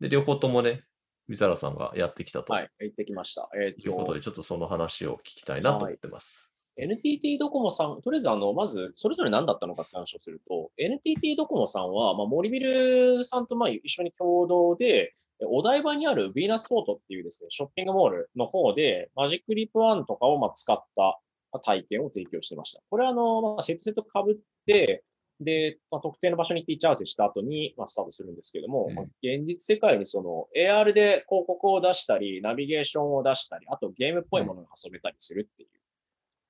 [0.01, 0.85] で、両方ともね、
[1.31, 2.53] 水原さんがやってきたと。
[2.53, 3.49] はい、行ってきました。
[3.55, 6.51] えー、ということで、ちょっとその話を聞きたいなと思ってます。
[6.76, 15.14] はい、NTT ドコモさん、とりあえずあの、まず、それぞれ何だったのかって話をすると、NTT ドコモさんは、まあ、森ビルさんとまあ一緒に共同で、
[15.47, 21.20] お台場にあるヴィーナスフォートっていうですね、ショッピングモールの方で、マジックリップ1とかをまあ使った
[21.61, 22.81] 体験を提供してました。
[22.91, 25.05] これはあの、まあ、セットセットかぶって、
[25.41, 35.66] で、まあ、特定の場所に行って位置合わせした後に、まあ、スタートするんですけども、うん、まあ、現実世界にその AR で広告を出したり、ナビゲーションを出したり、あとゲームっぽいものが遊べたりするってい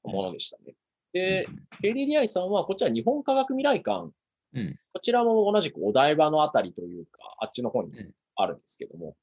[0.05, 0.75] うものでしたね。
[1.13, 1.47] で、
[1.83, 4.11] KDDI さんは、こちら日本科学未来館、
[4.55, 7.93] うん、こちらも同じくお台場のあたりというか、あっちの方に
[8.35, 9.17] あるんですけども、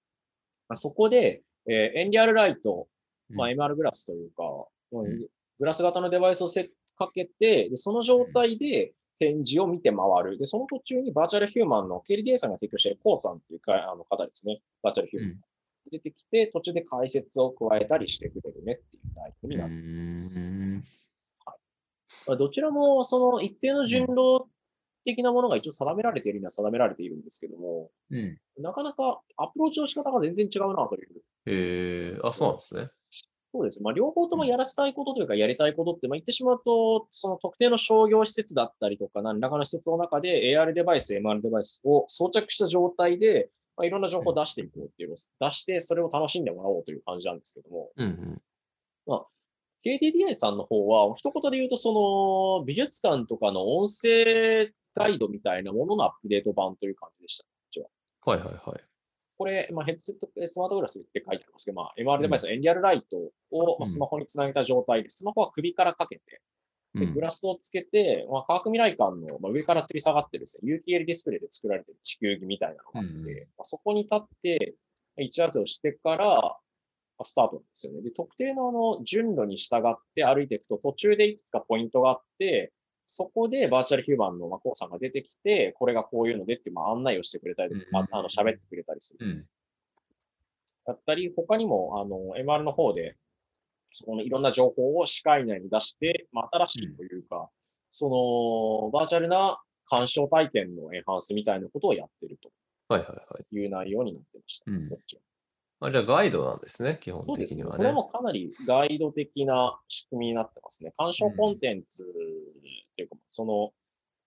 [0.70, 2.88] まあ、そこで、えー、エンリアルライト、
[3.30, 4.44] まあ、MR グラスというか、
[4.94, 5.28] うん、
[5.60, 10.38] グラス型のデバイスをセかけて、でその状態で展示を見て回る。
[10.38, 14.62] で、その途中にバーチャルヒューマンのケリディエさんが提供しているコーさんっていうかあの方ですね。
[14.84, 15.32] バーチャルヒューマン。
[15.32, 15.40] うん、
[15.92, 19.78] 出てきて、途中で解説を加えたりしてくれるねっていうタイプになってい
[20.12, 20.54] ます。
[22.28, 24.46] はい、どちらもその一定の順路
[25.04, 31.22] 的なものが一応定められているには定められているんですけども、うん、なかなかアプローチの仕方が全然違うなという。
[31.46, 32.90] えー、あ、そうなんですね。
[33.58, 33.82] そうです。
[33.82, 48.42] まあ、両方ともやらせたいことというか、やりたいことって、まあ、言ってしまうと、その特定の商業施設だったりとか、何らかの施設の中で AR デバイス、MR デバイスを装着した状態で、まあ、いろんな情報を出していこうっていうのを出して、それを楽しんでもらおうという感じなんですけども、うんうん、
[49.08, 49.26] まあ、
[49.84, 57.46] KDDI さんの方は、一言で言うと、その美術館とかの音声ガイドみたいなもののアップデート版という感じでした。
[58.28, 58.97] はいはいはい。
[59.38, 63.18] これ、まあ、ヘッドセット、スマートグラスって書いてありますけど、まあ、MR デバイスのエンリアルライト
[63.52, 66.42] を、まあ、スマホにつなげた状態で、スマホは首からかけて、
[66.96, 74.76] でグラスをつけて、まあ、科学未来館の、まあ、上から吊り下がってるですね、有機 l ディスプレイで作られてる地球儀みたいなのがあって、うん、まあ、そこに立って、
[75.20, 76.58] 位置合わせをしてから、ま
[77.20, 78.02] あ、スタートなんですよね。
[78.02, 82.72] で、特定のあの順路に従って歩いていくと、途中でいくつかポイントがあって、
[83.08, 89.26] そこでバーチャルヒューマンのまあコウさんが出てきて、これがこういうのでってまあ案内をしてくれたりあの喋ってくれたりする。
[89.26, 89.46] うん
[90.88, 93.18] だったり、他にも、あの、MR の方で、
[93.92, 97.48] そこのいろんな情報を視界内に出して、まあ、新しいというか、うん、
[97.92, 102.50] その、バーチャルな鑑賞体験のエンハンスみたいなことをやってると。
[102.88, 103.56] はいはいはい。
[103.56, 104.72] いう内容になってました。
[104.72, 104.90] うん、
[105.80, 107.78] あじゃあガイドなんですね、基本的にはね。
[107.78, 110.94] これもかなりガイド的な仕組みになってますね。
[110.98, 112.06] 鑑賞コンテンツっ
[112.96, 113.72] ていうか、うん、その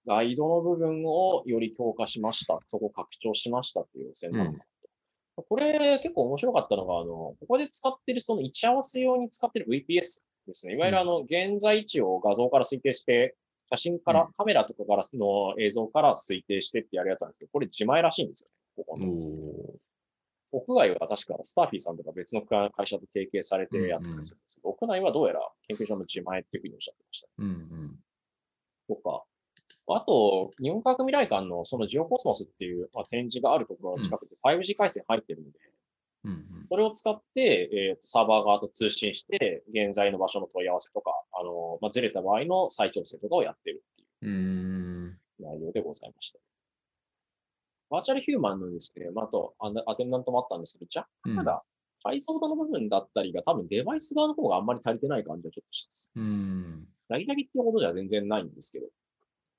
[0.07, 4.59] ガイドの部分をより強化しました、そこを拡張しましたっていう路線なのか
[5.49, 10.75] これ結構面白かったのが、あの、ここで使ってるその位置合わせ用に使ってる VPS ですね。
[10.75, 13.37] いわゆるあの、現在位置を画像から推定して、
[13.71, 18.85] 写真から、カメラとかからの映像から推定してってやるやつなんですけど、これ自前らしいんですよね。
[18.85, 19.19] ここの
[20.53, 27.29] 屋外は確かスターフィーさんとか別の会社と提携されてやってるんですけど、屋内はどうやら研究所の自前っていうふうにおっしゃってました。
[27.39, 27.99] うんうん、
[28.89, 29.25] とか、
[29.89, 35.59] あと、日本科学未来館のそのジオコスモスっていう、まあ、展示があるところの近くで 5G 回線入ってるので、
[36.25, 46.39] うんうん、それを使って、えー、サーバー側と通信して、現在の場所の問い合わせとか、あのまあ、ずれた場合の再調整とかをやってるっていう内容でございました。
[47.91, 49.55] バーチャルヒューマンのですね、まあ、あと
[49.87, 51.63] アテンダントもあったんですけど、若干まだ
[52.03, 56.11] 解像度の部分だったりが、多分デバイス側の方があんまり足りてない感じはちょっとします。
[56.17, 56.89] うん。
[57.09, 58.87] ダギダギっていうことじゃ全然ないんですけど、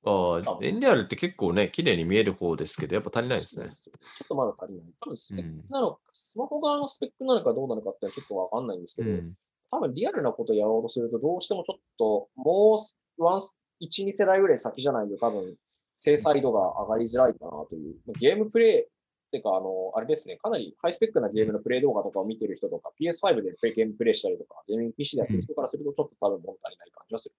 [0.04, 3.70] ああ、エンリアルって結構ね、綺麗に見える方ですけど、やっぱ足りないですね。
[3.70, 3.92] ちょ
[4.24, 4.86] っとまだ足りない。
[5.00, 9.34] 多分スペックなの、うん、スマホ側のスペックなのかどうなのかってちょっとわかんないんですけど、うん、
[9.70, 12.78] 多分リアルなことをやろうとすると、どうしてもちょっとも
[13.20, 15.56] うワン1、2世代ぐらい先じゃないと多分、
[16.02, 17.96] 精細度が上がりづらいかなという。
[18.20, 18.88] ゲームプレイっ
[19.32, 27.36] ていうか、あの、あれですね、かなりハイスペックなゲームのプレイ動画とかを見てる人とか、PS5 でゲームプレイしたりとか、ゲーミング PC でやってる人からすると、ちょっと多分物足りない感じはする。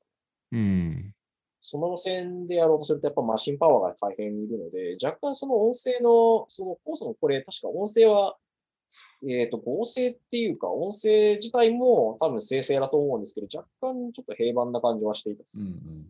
[0.52, 1.14] うん。
[1.60, 8.36] その路線でやろうとすると、やっぱマシンパワーが大変いるので、若干その音声の、その、コースのこれ、確か音声は、
[9.28, 15.62] えっ、と、合成っていうか、音声自体も多分生成だと思うんですけど、若干ちょっと平板な感じはしていたです。
[15.62, 16.06] うんうん。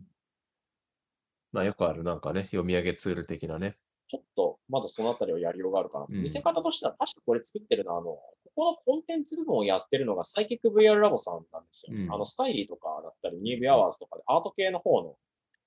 [1.53, 3.77] まあよくあるなんかね、読み上げツール的なね。
[4.09, 6.05] ちょっと、まだそのあたりをやりようがあるかな。
[6.09, 11.95] うん見せ方としては、確かこれ作ってるのは、あの、ここのコンテンツ部分をやってるのがサイキック VR ラボさんなんですよ。
[11.95, 15.15] うんあの、スタイリーとかだったり、ニュービアワーズとかでアート系の方の、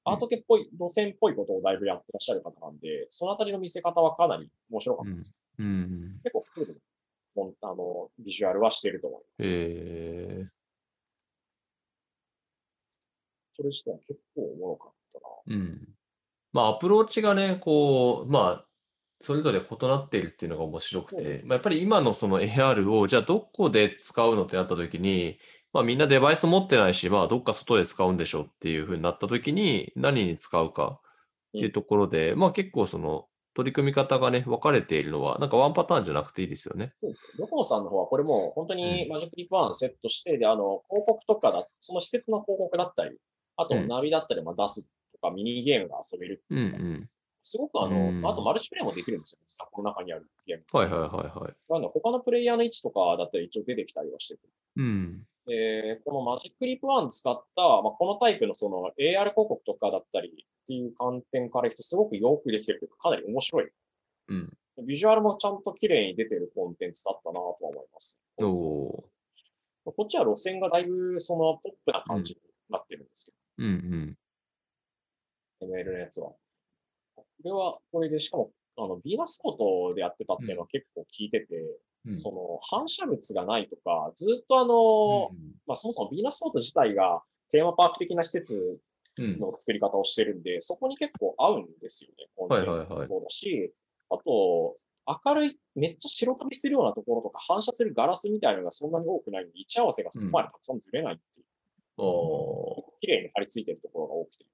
[0.04, 5.34] アート系っぽい、路線っぽいことをだいぶやってらっしゃる方なんで、そのあたりの見せ方はかなり面白かったです。
[5.58, 6.20] うん。
[6.24, 6.74] 結構フルで
[7.36, 9.48] も、あの、ビジュアルはしてると思います。
[9.48, 10.46] え
[13.56, 15.05] それ自体は結構おもろかった
[15.48, 15.54] な。
[15.54, 15.88] ー、うん。
[16.52, 18.66] まあアプローチがね、こう、まあ、
[19.22, 25.38] それぞれ異なっているっていうのが面白くて、まあ、やっぱり今のその AR を、じゃあどこで使うのってなった時に、
[25.72, 36.92] まあみんなデバイス持ってないし、まあどっか外で使うんでしょうっていうふうになった時に、何に使うかっていうところで、まあ結構その取り組み方がね、分かれているのは、なんかワンパターンじゃなくていいですよね。
[37.00, 37.28] そうですね。
[37.38, 43.16] ドコモさんの方は、これもう本当にマジックリップワンセットして、で、あの、広告とかだ、その施設の広告だったり、
[43.56, 44.90] あとうんナビだったり、まあ出す
[45.20, 47.08] とか、ミニゲームが遊べるってうんいううさん。
[47.42, 49.38] すごくあうんの、あとマルチプレイもできるんですよ。
[49.48, 50.64] 実はこの中にあるゲーム。
[50.72, 51.54] はいはいはいはい。
[51.70, 54.52] あの他のプレイヤーの位置とかだったら一応出てきたりはしてくる。
[54.76, 55.22] うん。
[55.46, 63.68] で、このマジックリップワン使った、まあ、このタイプのその AR 広告とかだったりっていう観点からいくと、すごくよくできてるというか、かなり面白い。
[64.28, 64.52] うん。
[64.84, 68.20] ビジュアルもちゃんと綺麗に出てるコンテンツだったなとは思います。
[68.38, 72.40] おおこっちは路線がだいぶそのポップな感じに
[72.70, 73.66] なってるんですけー。
[73.66, 74.25] うんど、
[75.62, 76.32] ML のやつは。
[77.16, 81.46] これは、これで、しかも、あの、ビーナスポートでやってたっていうのは結構聞いてて、
[82.06, 82.14] うん。
[82.14, 88.78] その、反射物がないとか、ずっとあの、うんまあそもそもビーナスポート自体がテーマパーク的な施設
[89.18, 89.38] うん。
[89.38, 92.28] の作り方をしてるんで、そこに結構合うんですよね。
[92.36, 93.72] コンテンツはいはいはいもそうだし、
[94.10, 94.76] あと、
[95.24, 101.46] 明るい、めっちゃ白飛びするようなところとか、反射するガラスみたいなのがそんなに多くないんで、位置合わせがそこまでたくさんずれないっていう、
[101.98, 104.44] お綺麗に張り付いてるところが多くて、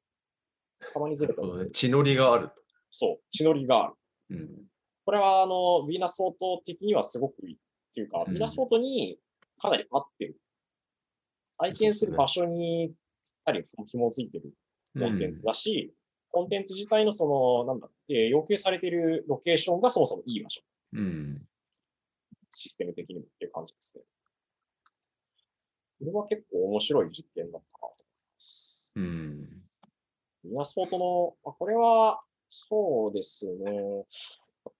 [0.93, 2.51] たまにずれてーます血のりがある。
[2.91, 3.95] そう、血のりがある。
[4.31, 4.49] うん。
[5.05, 7.59] これは、あの、ヴィーナスフォート的にはすごくいいっ
[7.95, 9.19] ていうか、うんヴィーナスフォートに
[9.59, 10.37] かなり合ってる。
[11.59, 12.93] 体験する場所に
[13.45, 14.53] かなり紐づいてる
[14.99, 15.95] コンテンツだし、
[16.31, 20.63] コンテンツ自体のその、なんだ、えー要求されているロケーションがそもそもいい場所。
[20.95, 21.43] うん。
[22.51, 24.05] システム的にもっていう感じですね。
[26.01, 27.99] これは結構面白い実験だったなと思い
[28.35, 28.87] ます。
[28.97, 29.63] うん。
[30.45, 34.05] ミナスポートの、あこれは、そうですね。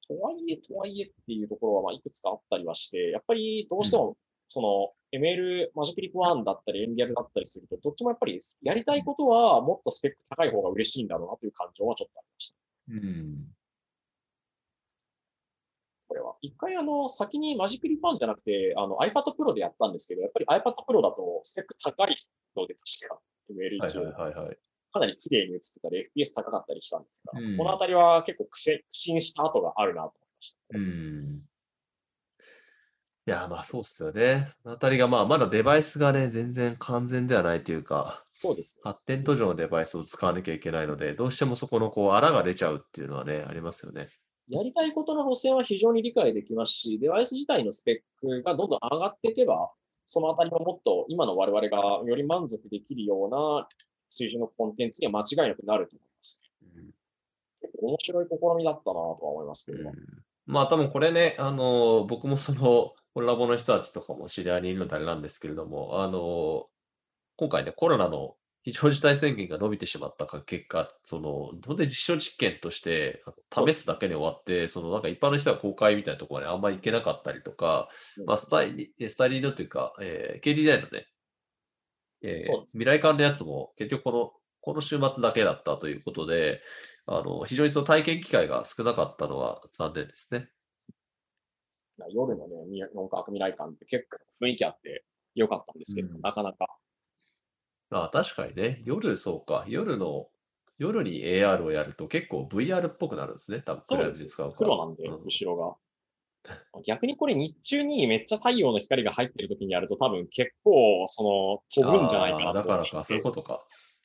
[0.09, 4.17] とはいえ、とはいえっていうところは、まあ、いくつかあったりはして、やっぱりどうしても、
[4.49, 12.57] その、ML、マジックリップ1だったり、エンギャルだったりすると、どっちもやっぱりやりたいことはもっとスペック高い方が嬉しいんだろうなという感情はちょっとありました。
[12.89, 13.47] うん。
[16.09, 16.37] これは。
[16.43, 22.17] 一回あの、先にマジックリップ1じゃなくて、あの iPad Pro でやったんですけど、やっぱり iPad Pro だとスペック高い
[22.57, 24.59] ので、確か ML1 はいはいはいはい。
[24.93, 28.59] かなり綺麗に映ってたり、FPS 高かったりしたんですが、うんこのあたりは結構苦
[28.93, 30.79] 心した跡があるなと思いました。
[30.79, 31.43] うん。
[33.25, 34.49] いや、まあそうっすよね。
[34.63, 38.81] そのあたりが、まあまだデバイスがね、全然完全ではないというか、そうです。
[38.83, 44.09] 発展途上のデバイスを使わなきゃいけないので、どうしてもそこのこう、荒が出ちゃうっていうのはね、ありますよね。
[44.49, 49.71] やりたいことの路線は非常に理解できますし、デバイス自体のスペックがどんどん上がっていけば、
[50.07, 53.69] そのあたりももっと今の我々がより満足できるような
[54.13, 56.43] 水準のコンテンツには間違いなくなると思います。
[57.63, 59.95] 結構面白い試みだったなとは思いますけど、うん。
[60.47, 66.67] まあ多分これね、あの僕もその、コラボの人たちとかも知り合いにいるのであれなんですけれども、あの
[67.37, 73.23] 今回ね、コロナの非常事態宣言が伸びてしまった結果、その、本当に実証実験として
[73.53, 78.27] 試すだけで終わって、そのなんか一般の人は公開みたいなところまであんまり行けなかったりとか、うん。
[78.27, 81.07] まあ、スタイリスタイリードというか、えー、KDDI のね、
[82.23, 86.61] えー未来館のやつも結局この、この週末だけだったということで、
[87.07, 90.49] あの非常にその体験機会が少なかったのは残念ですね。
[92.11, 95.05] 夜のね、み四角未来館って結構雰囲気あって
[95.35, 96.67] 良かったんですけど、うんなかなか。
[97.91, 100.29] あ確かにね、夜、そうか、夜の、
[100.79, 104.67] 夜に AR をやると結構 VR っぽくなるんですね、多分そうですクラウドで使うから。
[104.67, 105.77] 黒なんで、うん後ろが。
[106.87, 113.65] 逆にこれ日中にめっちゃ太陽の光が入ってる時にやると多分結構その飛ぶんじゃないかなだからか、そういうことか。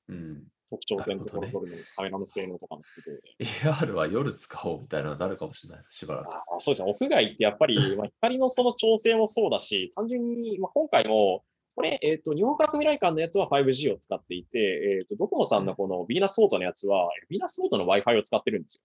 [0.09, 0.43] うん。
[0.69, 3.45] 特徴点のところを取るのにカメラの性能とかの都合で。
[3.45, 5.85] AR は夜使おうみたいなのになるかもしれない。
[5.89, 6.35] しばらく。
[6.35, 11.43] あそうですね、屋外ってやっぱり、まあ、光のその調整もそうだし、単純に、まあ、今回も、
[11.75, 18.81] これ、えっ、と、日本科学未来館のやつは 5G を使っていて、えっ、と、ドコモさんのこのビーナスオートのやつは、ビーナスオートの Wi-Fi を使ってるんです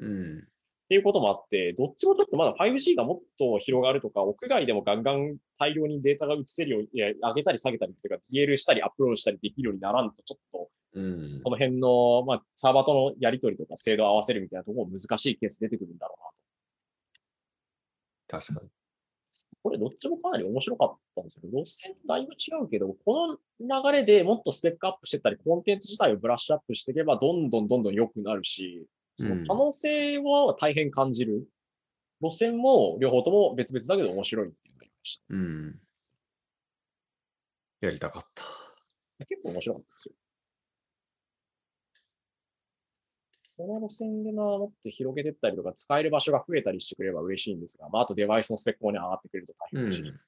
[0.00, 0.06] よ。
[0.06, 0.48] うん。
[0.94, 11.50] っていうこともあって、どっちもちょっとまだ 5G がもっと広がるとか、屋外でもガンガン大量にデータが移せるように、いや上げたり下げたりっていうか、DL したりアップロードしたりできるようにならんと、ちょっとうんこ。
[11.50, 16.14] の辺の、まあ、サーバーとのやり取りとか精度を合わせるみたいなところも難しいケース出てくるんだろ
[18.30, 18.44] うなと。
[18.46, 18.70] 確かに。
[19.64, 31.46] これどっちもかなり面白かったんですけど、路線だいぶ違うけど、この流れでもっとスペックアップしてったり、コンテンツ自体をブラッシュアップしていけば、どんどんどんどん良くなるし、その可能性は大変感じる。
[32.20, 35.80] 路線も両方とも別々だけど面白いっていうのがありましうん。
[37.80, 38.42] やりたかった。
[39.18, 39.26] た。
[39.26, 40.14] 結構面白かったですよ。
[43.56, 50.10] この路線でな、もっと広げていったりとか、使える場所が増えたりしてくれれば嬉しいんですが、まあ、あとデバイスのスペックもね、上がってくれると大う変嬉しい。
[50.10, 50.20] ん。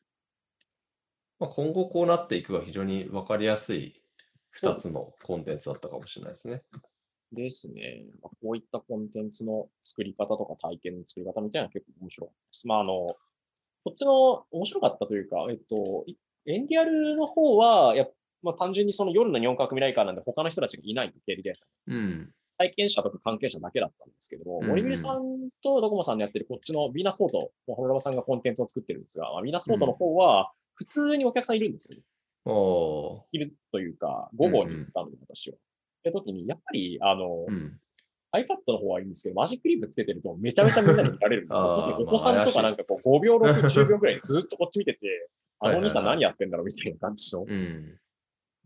[1.39, 4.01] まあ、今後こうなっていくが非常に分かりやすい
[4.61, 6.63] 2つのコンテンツだったかもしれないですね。
[7.33, 8.05] ですね。
[8.23, 12.69] まあ、こういったコンテンツの作り方とか体験の作り方みたいなのは結構面白かったです。
[12.69, 13.17] まあ、あの、
[13.85, 16.17] こっちの面白かったというか、えっと、い
[16.47, 18.13] エンディアルの方は、やっ
[18.43, 21.55] まあ、単純にその夜の日本革命ライカーなんで他の人たちがいないと経理で、
[21.89, 22.31] うん。
[22.59, 32.03] 体験者とか関係者だけだったんですけども、うんうん森ビさんとドコモさんのやってるこっちのビーナスフォート、ホロラバさんがコンテンツを作ってるんですが、まあビーナスフォートの方は普通にお客さんいるんですよね。
[32.45, 33.21] おー。
[33.33, 35.57] いるというか、午後に行ったので、私は。
[36.11, 37.79] って時に、やっぱり、あの、うん。
[38.33, 41.97] iPad の方はいいんですけど、マジックリープつけてるとめちゃめちゃみんなに見られるんですよ。
[42.01, 45.31] お子さんとかなんかこう5秒、6、10秒くらいずっとこっち見てて、
[45.61, 47.99] あのお兄さん何やってんだろうみたいな感じのうん。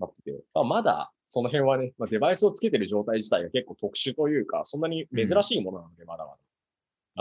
[0.00, 6.38] なってて、まあ、まだその辺はね、まあ、デバイスをつけてる状態自体が結構特殊というか、そんなに珍しいものなので、まだまだ、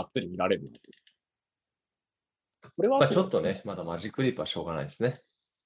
[0.02, 0.72] がっつり見られる。
[2.76, 5.22] これはまあ、ちょっとね、まだマジックリープはしょうがないですね。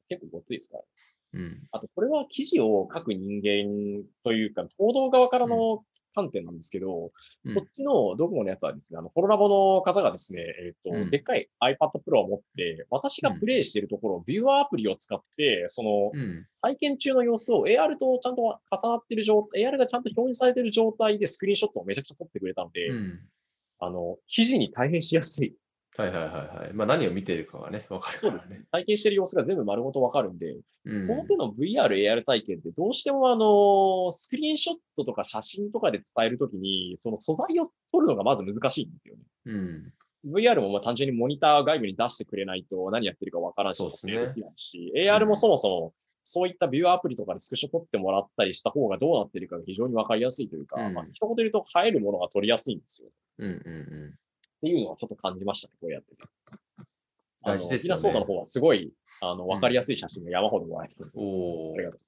[0.08, 0.84] 結構ごっついですから。
[1.34, 1.62] うん。
[1.72, 5.84] あと、これは記事を書く人間というか、報道側からの
[6.14, 7.10] 観点なんですけど、
[7.44, 11.76] うんこっちのドコモのやつはですね、あの、ホロラボの方がですね、えっ、と、うんでっかい iPad
[12.08, 16.46] Pro を持って、私がプレイしているところ、ビューアーアプリを使って、その、うん。
[16.62, 23.20] 体験中の様子を AR とちゃんと重なっている状態、AR がちゃんと表示されている状態でスクリーンショットをめちゃくちゃ撮ってくれたので、うん。
[23.80, 25.54] あの、記事に大変しやすい。
[25.96, 26.72] はいはいはいはい。
[26.72, 28.64] まあ何を見ているかがね、わかるからそうですね。。
[28.72, 31.06] 体験している様子が全部丸ごとわかるんで、うん。
[31.06, 39.22] この手の VR、AR 体験ってどうしてもあの、スクリーンショットとか写真とかで伝えるときに、その素材を撮るのがまず難しいんですよね。
[39.46, 39.92] うん。
[40.32, 45.94] VR もまあ単純にモニター外部に出してくれないと何やってるかわからんし、そうですね撮影できないし、AR もそもそも
[46.24, 53.08] そういったビューアプリとかでスクショ撮ってもらったりした方がどうなってるかが非常にわかりやすいというか、うんまあ、一言で言うと映えるものが撮りやすいんですよ。
[53.08, 54.14] っうんうん
[54.64, 56.24] ていうのはちょっと感じましたね、こうやってて。
[57.44, 61.10] 大事ですよねソーダの方はすごい、あの、わかりやすい写真が山ほどもらえてくる。
[61.14, 61.22] うん。
[61.22, 62.00] おーありがとう。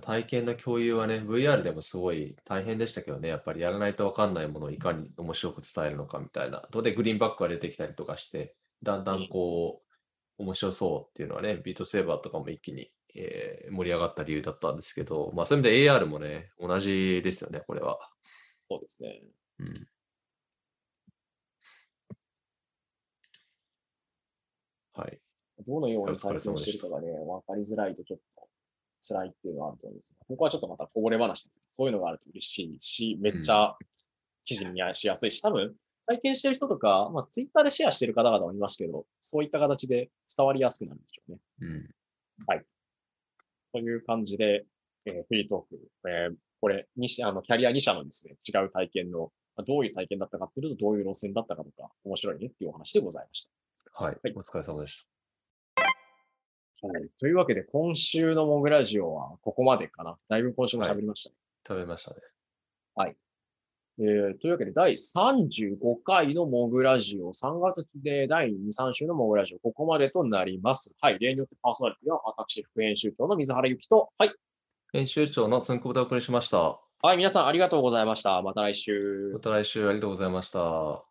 [0.00, 6.66] 体験の共有はね、VR でもすごい大変でしたけどね、やっぱりやらないとわかんないものをいかに面白く伝えるのかみたいな。
[6.70, 9.82] どでグリーンバックが出てきたりとかして、だんだんこ
[10.38, 17.98] う、面白そうっていうのはね、ビートセーバーとかも一気に、えー盛り上がった理由だったんですけど、まあそういう意味で AR もね、同じですよね、これは。
[18.70, 19.22] そうですね。
[19.60, 19.88] うん。
[24.94, 25.20] はい。
[25.66, 28.48] どのようにお疲れ体験様でしてるかがね、わかりづらいとちょっと
[29.06, 31.62] 辛いっていうのはあると思うんですが、ここはちょっとまたこぼれ話です。
[31.68, 33.76] そういうのがあると嬉しいし、めっちゃ
[34.44, 35.74] 記事にしやすいし、多分
[36.06, 41.38] 体験してる人とか、まあ、ツイッターでシェアしてる方々もいますけど、そういった形で伝わりやすくなるんでしょうね。
[41.60, 41.88] うん。
[43.72, 44.64] という感じで、
[45.04, 54.04] えーフリートーク、えーこれ、2社、あの、キャリア2社のですね、違う体験の、まあどういう体験だったかっていうと、どういう路線だったかとか、面白いねっていうお話でございました。
[54.04, 54.18] はい。
[54.22, 55.06] はいお疲れ様でし
[56.80, 57.08] はい。
[57.18, 60.16] というわけで、今週のモグラジオはここまでかな。
[60.28, 61.36] だいぶ今週も喋りましたね。
[61.64, 61.74] た。
[61.74, 62.16] 食べましたね。
[64.00, 70.96] えーというわけで、第35回のモグラジオ、3月で第2、3週のモグラジオ、ここまでとなります。
[71.00, 71.18] はい。
[71.18, 74.32] 例によってパーソナリティは私、副編集長の水原由紀と、はい。
[74.92, 76.87] 編集長の寸久保でお送りしました。
[77.00, 77.16] はい。
[77.16, 78.42] 皆さんありがとうございました。
[78.42, 78.92] また来週
[79.30, 79.40] ま。
[79.40, 81.07] た来週ありがとうございました。